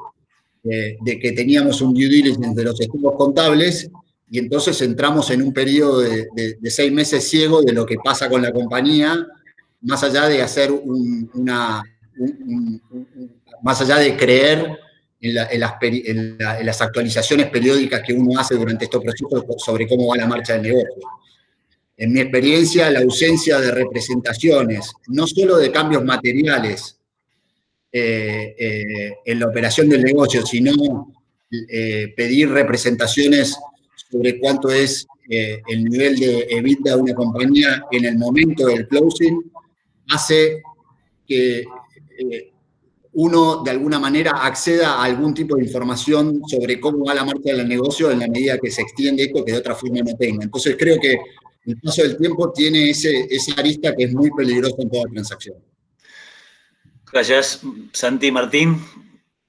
[0.64, 3.90] eh, de que teníamos un due diligence de los estudios contables
[4.30, 8.42] y entonces entramos en un periodo de, seis meses ciego de lo que pasa con
[8.42, 9.26] la compañía,
[9.82, 11.82] más allá de hacer una,
[13.62, 14.78] más allá de creer
[15.20, 20.26] en, en, las actualizaciones periódicas que uno hace durante estos procesos sobre cómo va la
[20.26, 21.08] marcha del negocio.
[22.01, 26.96] En mi experiencia, la ausencia de representaciones, no solo de cambios materiales
[27.90, 31.12] eh, eh, en la operación del negocio, sino
[31.51, 33.59] eh, pedir representaciones
[34.11, 39.51] sobre cuánto es el nivel de EBITDA de una compañía en el momento del closing,
[40.09, 40.62] hace
[41.26, 41.66] que
[43.12, 47.53] uno de alguna manera acceda a algún tipo de información sobre cómo va la marcha
[47.55, 50.44] del negocio en la medida que se extiende esto que de otra forma no tenga.
[50.44, 51.18] Entonces creo que
[51.68, 55.56] el paso del tiempo tiene ese, esa arista que es muy peligrosa en toda transacción.
[57.12, 57.62] Gracias.
[57.92, 58.78] Santi Martín,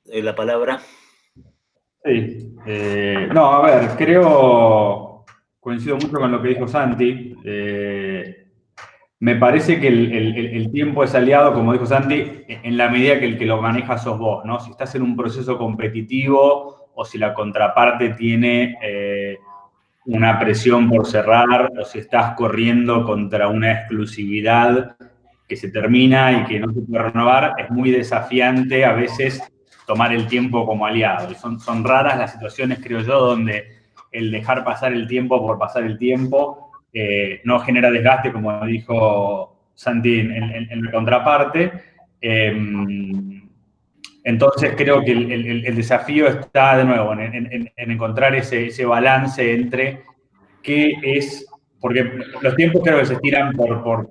[0.06, 0.82] eh, la palabra.
[2.04, 2.54] Sí.
[2.66, 5.26] Eh, no, a ver, creo,
[5.62, 7.36] coincido mucho con lo que dijo Santi.
[7.46, 8.48] Eh,
[9.20, 13.38] me parece que el, tiempo es aliado, como dijo Santi, en la medida que el
[13.38, 14.60] que lo maneja sos vos, ¿no?
[14.60, 18.78] Si estás en un proceso competitivo o si la contraparte tiene
[20.10, 24.96] una presión por cerrar o si estás corriendo contra una exclusividad
[25.48, 29.42] que se termina y que no se puede renovar, es muy desafiante a veces
[29.86, 31.34] tomar el tiempo como aliado.
[31.36, 33.66] son, son raras las situaciones, creo yo, donde
[34.12, 39.56] el dejar pasar el tiempo por pasar el tiempo eh, no genera desgaste, como dijo
[39.76, 41.72] Santi en, la contraparte.
[42.20, 43.29] Em,
[44.30, 50.04] entonces creo que el, desafío está de nuevo en, encontrar ese, balance entre
[50.62, 51.48] qué es,
[51.80, 54.08] porque los tiempos creo que se estiran por,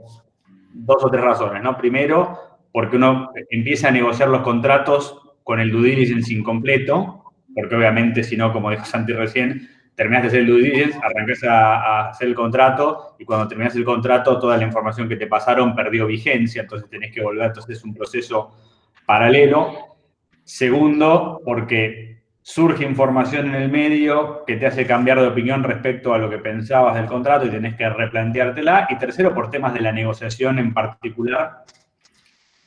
[0.73, 1.79] dos o tres razones, ¿no?
[1.79, 2.37] Primero,
[2.73, 7.23] porque uno empieza a negociar los contratos con el due diligence incompleto,
[7.55, 11.45] porque obviamente si no, como dijo Santi recién, terminaste de hacer el due diligence, arrancás
[11.45, 15.77] a, hacer el contrato y cuando terminas el contrato toda la información que te pasaron
[15.77, 18.51] perdió vigencia, entonces tenés que volver, entonces es un proceso
[19.07, 19.98] paralelo.
[20.49, 26.19] Segundo, porque surge información en el medio que te hace cambiar de opinión respecto a
[26.19, 28.87] lo que pensabas del contrato y tenés que replanteártela.
[28.89, 31.65] Y tercero, por temas de la negociación en particular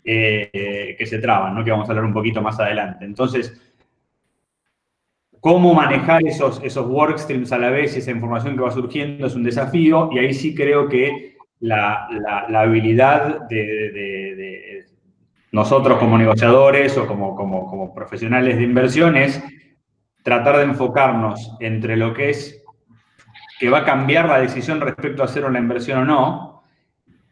[0.04, 1.64] eh, que se traban, ¿no?
[1.64, 3.04] que vamos a hablar un poquito más adelante.
[3.04, 3.60] Entonces,
[5.40, 9.34] cómo manejar esos, esos workstreams a la vez y esa información que va surgiendo es
[9.34, 12.08] un desafío y ahí sí creo que la,
[12.54, 14.86] habilidad de,
[15.52, 19.44] nosotros como negociadores o como, como, como profesionales de inversión es
[20.24, 22.64] tratar de enfocarnos entre lo que es
[23.60, 26.64] que va a cambiar la decisión respecto a hacer una inversión o no,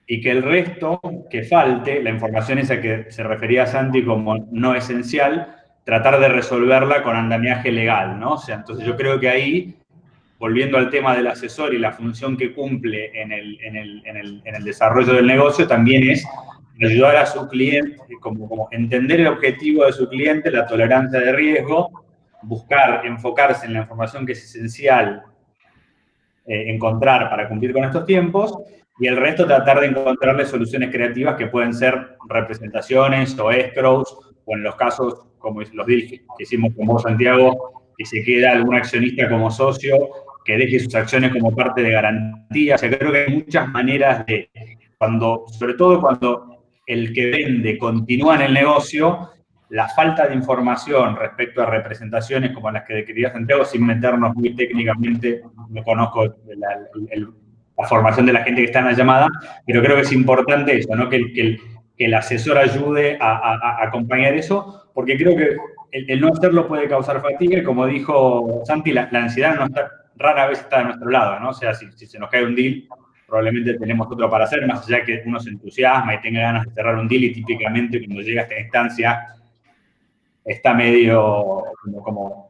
[0.06, 1.00] y que el resto
[1.30, 6.30] que falte, la información esa que se refería a Santi como no esencial, tratar de
[6.30, 8.34] resolverla con andamiaje legal, ¿no?
[8.34, 9.76] O sea, entonces yo creo que ahí,
[10.38, 14.18] volviendo al tema del asesor y la función que cumple en el, en el, en
[14.18, 16.24] el, en el desarrollo del negocio, también es
[16.88, 22.06] ayudar a su cliente, como, entender el objetivo de su cliente, la tolerancia de riesgo,
[22.44, 25.24] buscar enfocarse en la información que es esencial
[26.46, 28.58] eh, encontrar para cumplir con estos tiempos
[29.00, 34.56] y el resto tratar de encontrarle soluciones creativas que pueden ser representaciones o escrows o
[34.56, 38.76] en los casos como los deals que hicimos con vos, Santiago, que se queda algún
[38.76, 39.96] accionista como socio,
[40.44, 42.76] que deje sus acciones como parte de garantía.
[42.76, 44.50] O sea, creo que hay muchas maneras de,
[44.98, 46.49] cuando, sobre todo cuando
[46.90, 49.30] el que vende continúa en el negocio,
[49.70, 54.56] la falta de información respecto a representaciones como las que describía Santiago, sin meternos muy
[54.56, 59.30] técnicamente, no conozco la, formación de la gente que está en la llamada,
[59.68, 61.08] pero creo que es importante eso, ¿no?
[61.08, 65.56] que, el, que, el, asesor ayude a, acompañar eso, porque creo que
[65.92, 70.48] el, no hacerlo puede causar fatiga y como dijo Santi, la, ansiedad no está, rara
[70.48, 71.50] vez está de nuestro lado, ¿no?
[71.50, 72.84] O sea, si se nos cae un deal,
[73.30, 76.74] probablemente tenemos otro para hacer, más allá que uno se entusiasma y tenga ganas de
[76.74, 79.28] cerrar un deal y típicamente cuando llega a esta instancia
[80.44, 81.64] está medio
[82.04, 82.50] como,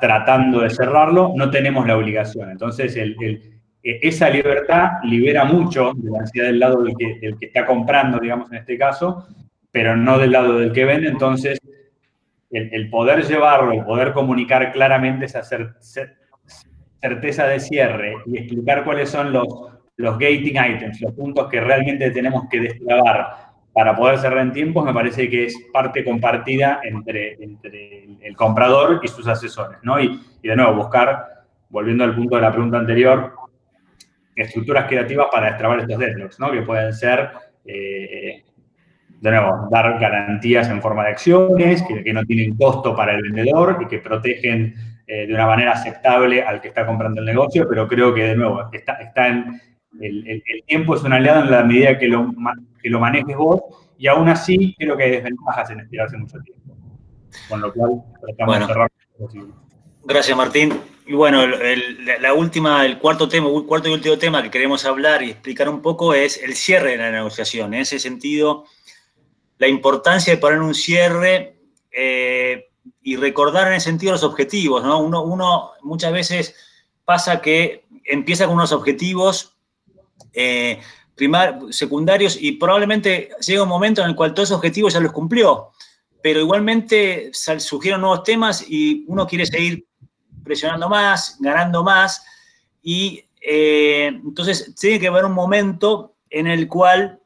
[0.00, 2.50] tratando de cerrarlo, no tenemos la obligación.
[2.50, 3.40] Entonces, e,
[3.82, 8.58] esa libertad libera mucho de la ansiedad del lado del que, está comprando, digamos, en
[8.58, 9.28] este caso,
[9.70, 11.08] pero no del lado del que vende.
[11.08, 11.60] Entonces,
[12.50, 19.32] el, poder llevarlo, el poder comunicar claramente esa certeza de cierre y explicar cuáles son
[19.32, 19.46] los,
[19.96, 24.84] los gating items, los puntos que realmente tenemos que destrabar para poder cerrar en tiempos,
[24.84, 30.00] me parece que es parte compartida entre, entre el comprador y sus asesores, ¿no?
[30.00, 33.34] Y, de nuevo, buscar, volviendo al punto de la pregunta anterior,
[34.34, 36.52] estructuras creativas para destrabar estos deadlocks, ¿no?
[36.52, 37.30] Que pueden ser,
[37.66, 38.44] eh,
[39.20, 43.80] de nuevo, dar garantías en forma de acciones, que, no tienen costo para el vendedor
[43.82, 44.74] y que protegen
[45.06, 48.36] eh, de una manera aceptable al que está comprando el negocio, pero creo que, de
[48.36, 49.60] nuevo, está, está en,
[50.00, 52.32] el, tiempo es un aliado en la medida que lo,
[52.82, 53.60] que lo manejes vos,
[53.98, 56.76] y aún así creo que hay desventajas en estirarse mucho tiempo.
[57.48, 59.52] Con lo cual, tratamos de cerrar posible.
[60.04, 60.72] Gracias, Martín.
[61.06, 65.22] Y bueno, el, la última, el cuarto tema, cuarto y último tema que queremos hablar
[65.22, 67.74] y explicar un poco es el cierre de la negociación.
[67.74, 68.64] En ese sentido,
[69.58, 71.56] la importancia de poner un cierre
[71.92, 72.68] eh,
[73.02, 74.82] y recordar en ese sentido los objetivos.
[74.82, 74.98] ¿no?
[75.00, 76.54] Uno, uno muchas veces
[77.04, 79.55] pasa que empieza con unos objetivos
[80.36, 80.80] eh,
[81.70, 85.70] secundarios y probablemente llega un momento en el cual todos esos objetivos ya los cumplió,
[86.22, 89.86] pero igualmente surgieron nuevos temas y uno quiere seguir
[90.44, 92.22] presionando más, ganando más
[92.82, 97.18] y eh, entonces tiene que haber un momento en el cual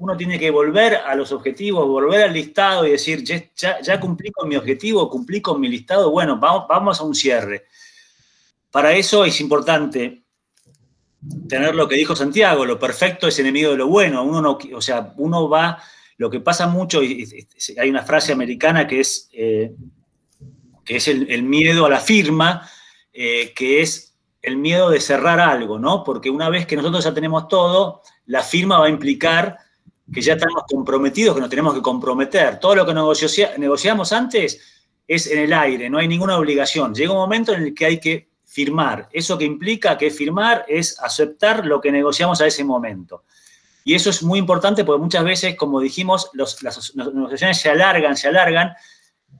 [0.00, 4.32] uno tiene que volver a los objetivos, volver al listado y decir, ya, ya cumplí
[4.32, 7.66] con mi objetivo, cumplí con mi listado, bueno, vamos, vamos a un cierre.
[8.70, 10.24] Para eso es importante
[11.48, 14.22] tener lo que dijo Santiago, lo perfecto es enemigo de lo bueno.
[14.22, 15.82] Uno no, o sea, uno va,
[16.16, 17.26] lo que pasa mucho, y
[17.78, 19.74] hay una frase americana que es, eh,
[20.84, 22.68] que es el, miedo a la firma,
[23.12, 26.04] eh, que es el miedo de cerrar algo, ¿no?
[26.04, 29.58] Porque una vez que nosotros ya tenemos todo, la firma va a implicar
[30.12, 32.58] que ya estamos comprometidos, que nos tenemos que comprometer.
[32.58, 32.94] Todo lo que
[33.58, 34.60] negociamos antes
[35.06, 36.94] es en el aire, no hay ninguna obligación.
[36.94, 38.27] Llega un momento en el que hay que
[38.58, 39.08] firmar.
[39.12, 43.22] Eso que implica que firmar es aceptar lo que negociamos a ese momento.
[43.84, 46.60] Y eso es muy importante porque muchas veces, como dijimos, las
[46.96, 48.72] negociaciones se alargan, se alargan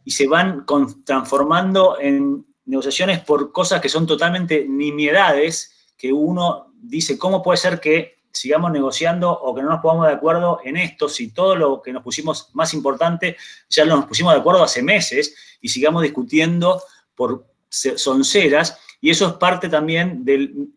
[0.05, 0.65] y se van
[1.05, 7.81] transformando en negociaciones por cosas que son totalmente nimiedades, que uno dice, ¿cómo puede ser
[7.81, 11.83] que sigamos negociando o que no nos pongamos de acuerdo en esto si todo lo
[11.83, 13.37] que nos pusimos más importante
[13.69, 16.81] ya nos pusimos de acuerdo hace meses y sigamos discutiendo
[17.17, 20.71] por sonceras, y eso es parte también del,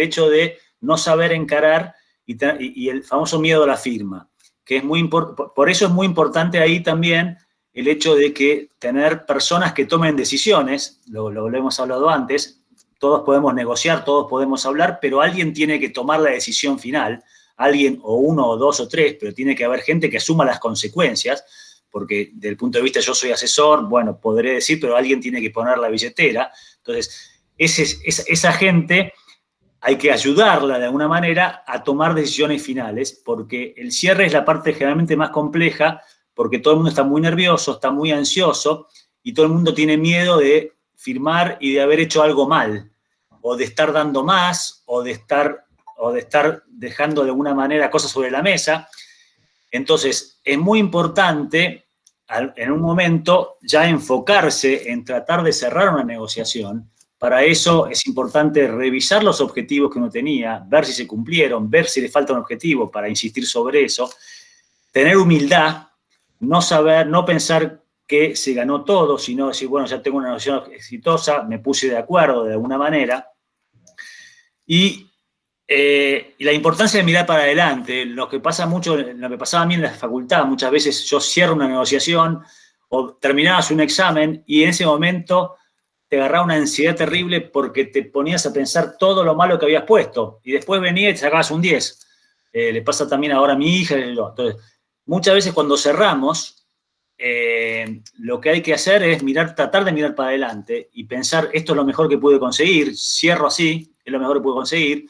[0.00, 1.94] hecho de no saber encarar
[2.26, 4.28] y, el famoso miedo a la firma,
[4.64, 7.38] que es muy por eso es muy importante ahí también
[7.74, 12.62] el hecho de que tener personas que tomen decisiones, lo, lo, hemos hablado antes,
[13.00, 17.22] todos podemos negociar, todos podemos hablar, pero alguien tiene que tomar la decisión final,
[17.56, 20.60] alguien o uno o dos o tres, pero tiene que haber gente que asuma las
[20.60, 21.44] consecuencias,
[21.90, 25.40] porque desde el punto de vista yo soy asesor, bueno, podré decir, pero alguien tiene
[25.40, 26.50] que poner la billetera.
[26.78, 29.12] Entonces, ese, esa, gente
[29.80, 34.44] hay que ayudarla de alguna manera a tomar decisiones finales, porque el cierre es la
[34.44, 36.02] parte generalmente más compleja,
[36.34, 38.88] porque todo el mundo está muy nervioso, está muy ansioso
[39.22, 42.90] y todo el mundo tiene miedo de firmar y de haber hecho algo mal,
[43.40, 45.66] o de estar dando más, o de estar,
[45.98, 48.88] o de estar dejando de alguna manera cosas sobre la mesa.
[49.70, 51.84] Entonces, es muy importante
[52.56, 56.90] en un momento ya enfocarse en tratar de cerrar una negociación.
[57.18, 61.86] Para eso es importante revisar los objetivos que uno tenía, ver si se cumplieron, ver
[61.86, 64.10] si le falta un objetivo para insistir sobre eso,
[64.92, 65.88] tener humildad,
[66.40, 70.72] no saber, no pensar que se ganó todo, sino decir, bueno, ya tengo una negociación
[70.72, 73.30] exitosa, me puse de acuerdo de alguna manera.
[74.66, 75.06] Y
[75.66, 79.66] eh, la importancia de mirar para adelante, lo que pasa mucho, lo que pasaba a
[79.66, 82.42] mí en la facultad, muchas veces yo cierro una negociación
[82.88, 85.56] o terminabas un examen y en ese momento
[86.08, 89.84] te agarraba una ansiedad terrible porque te ponías a pensar todo lo malo que habías
[89.84, 92.06] puesto y después venía y te sacabas un 10.
[92.52, 93.96] Eh, le pasa también ahora a mi hija.
[93.96, 94.56] Entonces,
[95.06, 96.64] muchas veces cuando cerramos,
[97.16, 101.48] eh, lo que hay que hacer es mirar, tratar de mirar para adelante y pensar
[101.52, 105.08] esto es lo mejor que pude conseguir, cierro así, es lo mejor que pude conseguir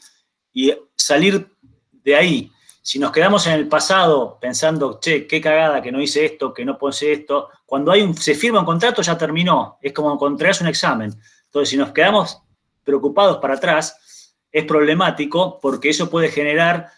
[0.53, 1.47] y salir
[1.91, 2.51] de ahí.
[2.87, 6.63] Si nos quedamos en el pasado pensando, che, qué cagada que no hice esto, que
[6.63, 10.63] no puse esto, cuando hay un, se firma un contrato ya terminó, es como contraerse
[10.63, 11.11] un examen.
[11.45, 12.43] Entonces, si nos quedamos
[12.83, 16.91] preocupados para atrás, es problemático porque eso puede generar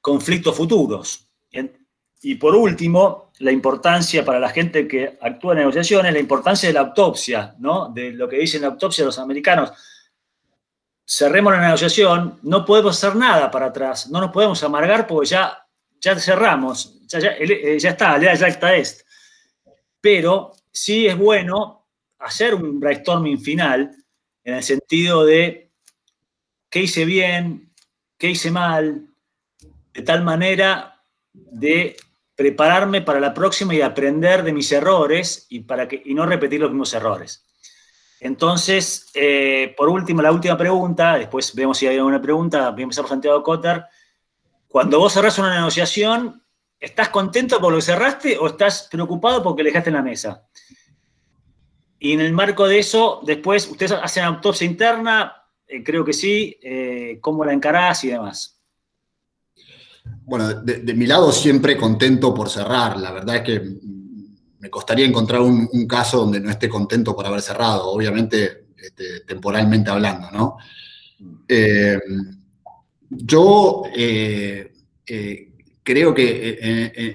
[0.00, 1.28] conflictos futuros.
[2.20, 6.72] Y por último, la importancia para la gente que actúa en negociaciones, la importancia de
[6.72, 7.90] la autopsia, ¿no?
[7.90, 9.70] De lo que dicen la autopsia de los americanos
[11.08, 15.66] cerremos la negociación, no podemos hacer nada para atrás, no nos podemos amargar porque ya,
[15.98, 19.06] ya cerramos, ya, ya, eh, ya está, ya está est.
[20.02, 21.86] Pero sí es bueno
[22.18, 23.96] hacer un brainstorming final
[24.44, 25.70] en el sentido de
[26.68, 27.72] qué hice bien,
[28.18, 29.06] qué hice mal,
[29.94, 31.00] de tal manera
[31.32, 31.96] de
[32.36, 36.60] prepararme para la próxima y aprender de mis errores y, para que, y no repetir
[36.60, 37.47] los mismos errores.
[38.20, 42.84] Entonces, eh, por último, la última pregunta, después vemos si hay alguna pregunta, voy a
[42.84, 43.84] empezar por Santiago Cotter.
[44.66, 46.42] Cuando vos cerrás una negociación,
[46.80, 50.46] ¿estás contento por lo que cerraste o estás preocupado porque le dejaste en la mesa?
[52.00, 55.34] Y en el marco de eso, después, ¿ustedes hacen autopsia interna?
[55.66, 56.56] Eh, creo que sí.
[56.62, 58.60] Eh, ¿Cómo la encarás y demás?
[60.24, 62.98] Bueno, de, mi lado siempre contento por cerrar.
[62.98, 63.62] La verdad es que
[64.60, 69.90] me costaría encontrar un, caso donde no esté contento por haber cerrado, obviamente este, temporalmente
[69.90, 70.56] hablando, ¿no?
[71.48, 71.98] Eh,
[73.10, 74.72] yo eh,
[75.06, 75.48] eh,
[75.82, 76.58] creo que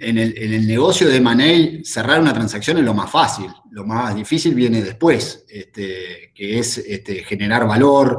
[0.01, 4.55] en, el, negocio de Manei cerrar una transacción es lo más fácil, lo más difícil
[4.55, 8.17] viene después, este, que es este, generar valor,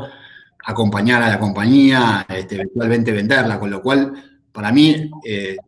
[0.64, 4.12] acompañar a la compañía, eventualmente venderla, con lo cual
[4.52, 5.10] para mí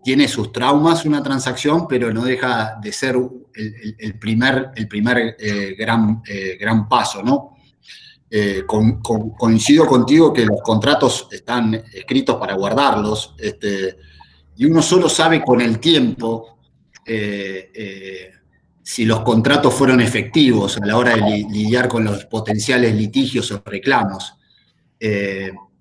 [0.05, 3.17] tiene sus traumas una transacción, pero no deja de ser
[3.57, 7.57] el, primer, el primer eh, gran, eh, gran paso, ¿no?
[9.39, 13.97] coincido contigo que los contratos están escritos para guardarlos, este,
[14.57, 16.59] y uno solo sabe con el tiempo
[18.83, 23.63] si los contratos fueron efectivos a la hora de lidiar con los potenciales litigios o
[23.65, 24.35] reclamos.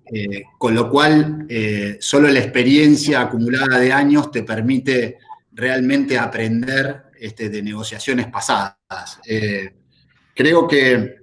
[0.08, 5.18] Eh, con lo cual, eh, solo la experiencia acumulada de años te permite
[5.52, 9.20] realmente aprender este, de negociaciones pasadas.
[9.26, 9.74] Eh,
[10.34, 11.16] creo que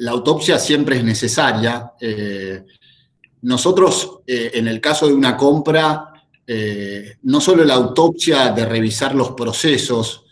[0.00, 1.92] la autopsia siempre es necesaria.
[3.42, 6.12] nosotros, en el caso de una compra,
[7.22, 10.24] no solo la autopsia de revisar los procesos,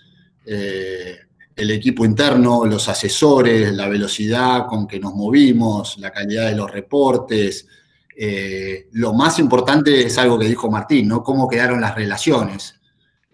[1.56, 6.70] el equipo interno, los asesores, la velocidad con que nos movimos, la calidad de los
[6.70, 7.66] reportes.
[8.14, 11.22] Eh, lo más importante es algo que dijo Martín, ¿no?
[11.22, 12.75] Cómo quedaron las relaciones.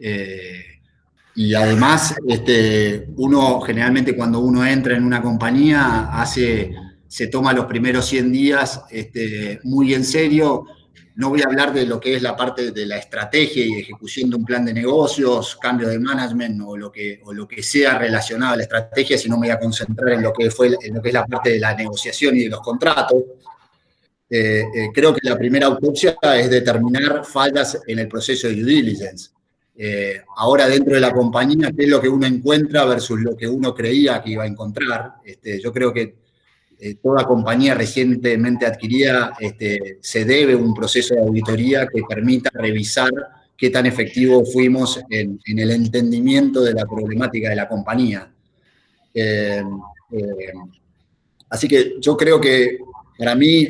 [0.05, 0.65] Eh,
[1.35, 6.75] y además, este, uno generalmente cuando uno entra en una compañía, hace,
[7.07, 10.67] se toma los primeros 100 días este, muy en serio
[11.15, 14.31] no voy a hablar de lo que es la parte de la estrategia y ejecución
[14.31, 17.99] de un plan de negocios, cambio de management o lo que, o lo que sea
[17.99, 21.03] relacionado a la estrategia, sino me voy a concentrar en lo que, fue, en lo
[21.03, 23.23] que es la parte de la negociación y de los contratos.
[24.31, 28.73] Eh, eh, creo que la primera autopsia es determinar fallas en el proceso de due
[28.73, 29.31] diligence.
[29.75, 33.49] Eh, ahora dentro de la compañía, qué es lo que uno encuentra versus lo que
[33.49, 35.15] uno creía que iba a encontrar.
[35.25, 36.17] Este, yo creo que
[36.79, 43.11] eh, toda compañía recientemente adquirida este, se debe un proceso de auditoría que permita revisar
[43.57, 48.31] qué tan efectivos fuimos en, el entendimiento de la problemática de la compañía.
[49.15, 49.63] Eh,
[51.49, 52.79] así que yo creo que
[53.17, 53.69] para mí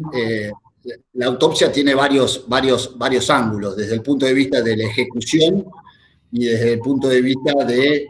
[1.13, 5.67] la autopsia tiene varios, varios, varios ángulos, desde el punto de vista de la ejecución
[6.33, 8.07] y desde el punto de vista de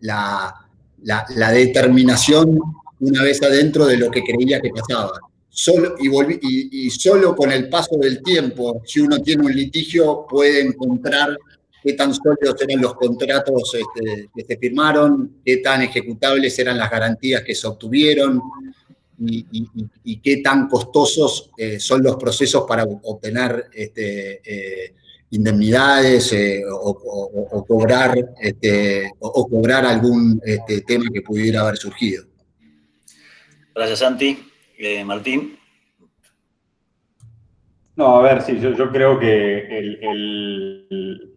[0.00, 0.54] la,
[1.02, 2.58] la determinación
[3.00, 5.12] una vez adentro de lo que creía que pasaba.
[5.48, 11.36] Solo, y, solo con el paso del tiempo, si uno tiene un litigio, puede encontrar
[11.82, 16.90] qué tan sólidos eran los contratos este, que se firmaron, qué tan ejecutables eran las
[16.90, 18.40] garantías que se obtuvieron
[19.18, 24.94] y, qué tan costosos eh, son los procesos para obtener este, eh,
[25.30, 32.24] indemnidades eh, o, cobrar, este, o, cobrar algún este, tema que pudiera haber surgido.
[33.74, 34.38] Gracias, Santi.
[34.78, 35.56] Eh, Martín.
[37.96, 41.30] No, a ver, sí, yo, creo que el,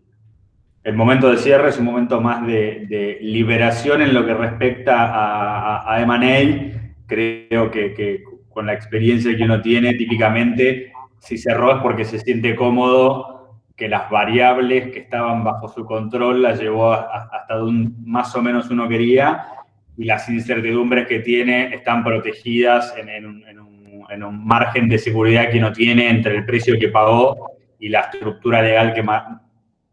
[0.83, 5.93] el, momento de cierre es un momento más de, liberación en lo que respecta a,
[5.93, 6.95] a, M&A.
[7.05, 12.55] Creo que, con la experiencia que uno tiene, típicamente, si cerró es porque se siente
[12.55, 13.32] cómodo,
[13.83, 18.69] que las variables que estaban bajo su control las llevó hasta donde más o menos
[18.69, 19.45] uno quería
[19.97, 26.09] y las incertidumbres que tiene están protegidas en, un, margen de seguridad que no tiene
[26.09, 29.03] entre el precio que pagó y la estructura legal que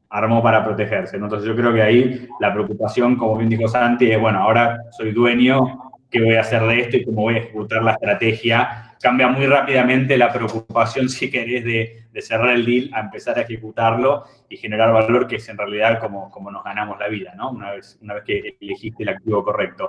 [0.08, 1.16] armó para protegerse.
[1.16, 5.10] Entonces yo creo que ahí la preocupación, como bien dijo Santi, es, bueno, ahora soy
[5.10, 8.89] dueño, ¿qué voy a hacer de esto y cómo voy a ejecutar la estrategia?
[9.00, 14.24] Cambia muy rápidamente la preocupación, si querés, de, cerrar el deal a empezar a ejecutarlo
[14.48, 17.50] y generar valor, que es en realidad como, como nos ganamos la vida, ¿no?
[17.50, 19.88] Una vez, una vez que elegiste el activo correcto.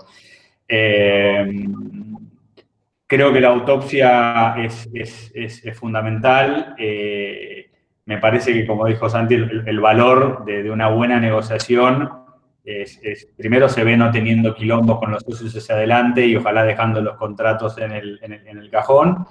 [0.65, 1.65] Eh,
[3.05, 6.75] creo que la autopsia es, es, es, fundamental.
[6.77, 7.69] Eh,
[8.05, 12.20] me parece que, como dijo Santi, el, valor de, de, una buena negociación
[12.63, 17.01] es, primero se ve no teniendo quilombos con los socios hacia adelante y ojalá dejando
[17.01, 19.25] los contratos en el, en el, en el cajón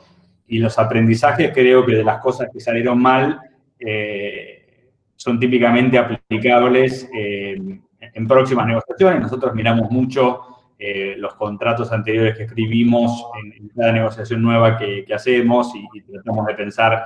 [0.51, 3.41] y los aprendizajes creo que de las cosas que salieron mal
[3.79, 7.57] eh, son típicamente aplicables eh,
[8.01, 9.21] en próximas negociaciones.
[9.21, 15.73] Nosotros miramos mucho eh, los contratos anteriores que escribimos en, cada negociación nueva que, hacemos
[15.75, 17.05] y, tratamos de pensar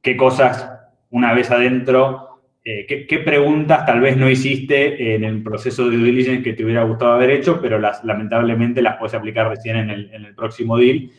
[0.00, 0.70] qué cosas
[1.10, 2.29] una vez adentro,
[2.62, 6.84] qué, preguntas tal vez no hiciste en el proceso de due diligence que te hubiera
[6.84, 10.76] gustado haber hecho, pero las, lamentablemente las puedes aplicar recién en el, en el próximo
[10.76, 11.10] deal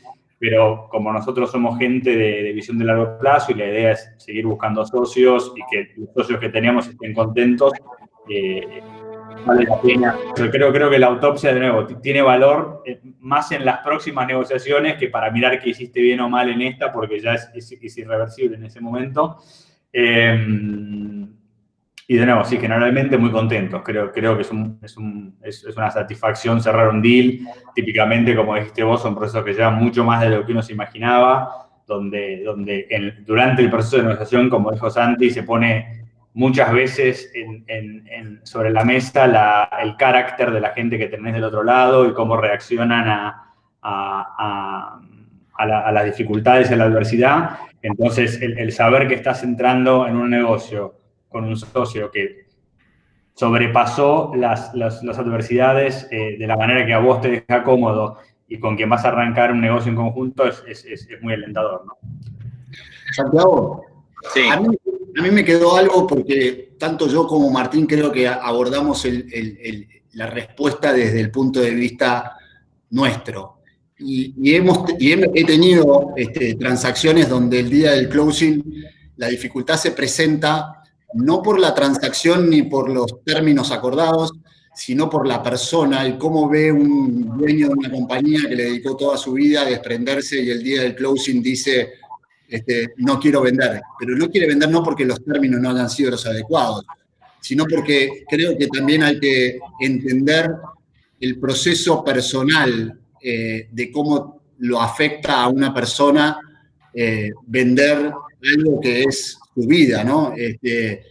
[0.41, 4.47] pero como nosotros somos gente de, visión de largo plazo y la idea es seguir
[4.47, 7.71] buscando socios y que los socios que tenemos estén contentos,
[8.27, 8.81] eh,
[9.45, 10.17] vale la pena.
[10.35, 14.25] Yo creo, creo que la autopsia, de nuevo, tiene valor eh, más en las próximas
[14.25, 17.97] negociaciones que para mirar qué hiciste bien o mal en esta, porque ya es, es,
[17.99, 19.37] irreversible en ese momento.
[19.93, 21.21] Eh,
[22.11, 23.81] y de nuevo, sí, generalmente muy contentos.
[23.85, 24.51] Creo, creo que es,
[25.63, 27.39] es, una satisfacción cerrar un deal.
[27.73, 30.73] Típicamente, como dijiste vos, son procesos que llevan mucho más de lo que uno se
[30.73, 36.01] imaginaba, donde, donde durante el proceso de negociación, como dijo Santi, se pone
[36.33, 37.31] muchas veces
[38.43, 42.35] sobre la mesa el carácter de la gente que tenés del otro lado y cómo
[42.35, 44.99] reaccionan a, a,
[45.93, 47.59] las dificultades y a la adversidad.
[47.81, 50.95] Entonces, el, el saber que estás entrando en un negocio
[51.29, 52.51] con un socio que
[53.33, 54.71] sobrepasó las,
[55.17, 58.17] adversidades eh, de la manera que a vos te deja cómodo
[58.47, 61.97] y con quien vas a arrancar un negocio en conjunto es, muy alentador, ¿no?
[63.13, 63.85] Santiago,
[64.51, 69.07] a, mí, me quedó algo porque tanto yo como Martín creo que abordamos
[70.13, 72.37] la respuesta desde el punto de vista
[72.91, 73.60] nuestro.
[74.03, 78.63] Y, hemos, he tenido este, transacciones donde el día del closing
[79.17, 80.83] la dificultad se presenta
[81.13, 84.31] no por la transacción ni por los términos acordados,
[84.73, 88.95] sino por la persona y cómo ve un dueño de una compañía que le dedicó
[88.95, 91.93] toda su vida a desprenderse y el día del closing dice,
[92.47, 93.81] este, no quiero vender.
[93.99, 96.85] Pero no quiere vender no porque los términos no hayan sido los adecuados,
[97.41, 100.51] sino porque creo que también hay que entender
[101.19, 106.39] el proceso personal eh, de cómo lo afecta a una persona
[106.93, 108.11] eh, vender
[108.55, 110.33] algo que es su vida, ¿no?
[110.35, 111.03] Este,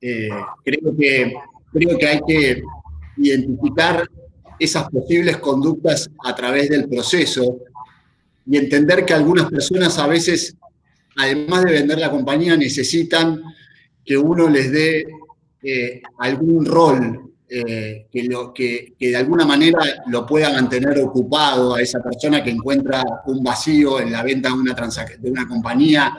[0.00, 0.28] eh,
[0.64, 1.34] creo, que,
[1.72, 2.62] creo que hay que
[3.18, 4.08] identificar
[4.58, 7.58] esas posibles conductas a través del proceso
[8.46, 10.56] y entender que algunas personas a veces,
[11.16, 13.42] además de vender la compañía, necesitan
[14.04, 15.06] que uno les dé
[16.18, 22.50] algún rol eh, que, de alguna manera lo pueda mantener ocupado a esa persona que
[22.50, 26.14] encuentra un vacío en la venta de una, de una compañía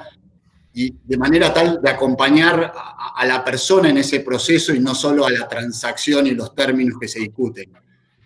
[0.74, 5.26] y de manera tal de acompañar a, la persona en ese proceso y no solo
[5.26, 7.72] a la transacción y los términos que se discuten.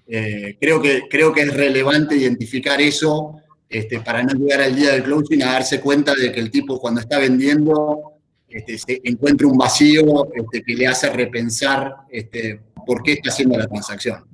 [0.07, 3.37] Eh, creo, que, creo que es relevante identificar eso
[3.69, 6.79] este, para no llegar al día del closing a darse cuenta de que el tipo
[6.79, 8.13] cuando está vendiendo
[8.47, 13.57] este, se encuentra un vacío este, que le hace repensar este, por qué está haciendo
[13.57, 14.25] la transacción.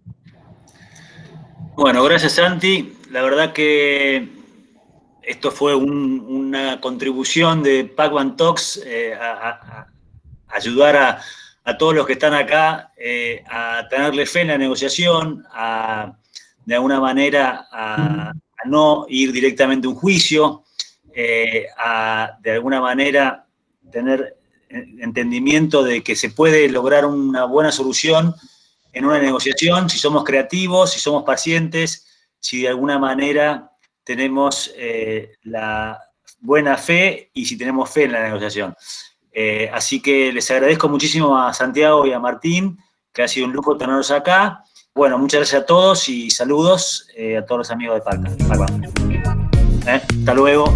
[1.76, 2.98] Bueno, gracias Santi.
[3.12, 4.28] La verdad que
[5.30, 9.88] esto fue una contribución de Pac-Man Talks eh, a,
[10.48, 11.22] ayudar
[11.64, 16.18] a, todos los que están acá eh, a tenerle fe en la negociación, a
[16.66, 18.34] de alguna manera a,
[18.66, 20.64] no ir directamente a un juicio,
[21.14, 23.46] eh, a de alguna manera
[23.92, 24.39] tener
[24.70, 28.36] entendimiento de que se puede lograr una buena solución
[28.94, 32.08] en una negociación si somos creativos, si somos pacientes,
[32.40, 33.72] si de alguna manera
[34.04, 36.00] tenemos eh, la
[36.40, 38.76] buena fe y si tenemos fe en la negociación.
[39.32, 42.80] Eh, así que les agradezco muchísimo a Santiago y a Martín,
[43.14, 44.64] que ha sido un lujo tenerlos acá.
[44.96, 48.32] Bueno, muchas gracias a todos y saludos eh, a todos los amigos de Palca.
[49.86, 50.76] hasta luego.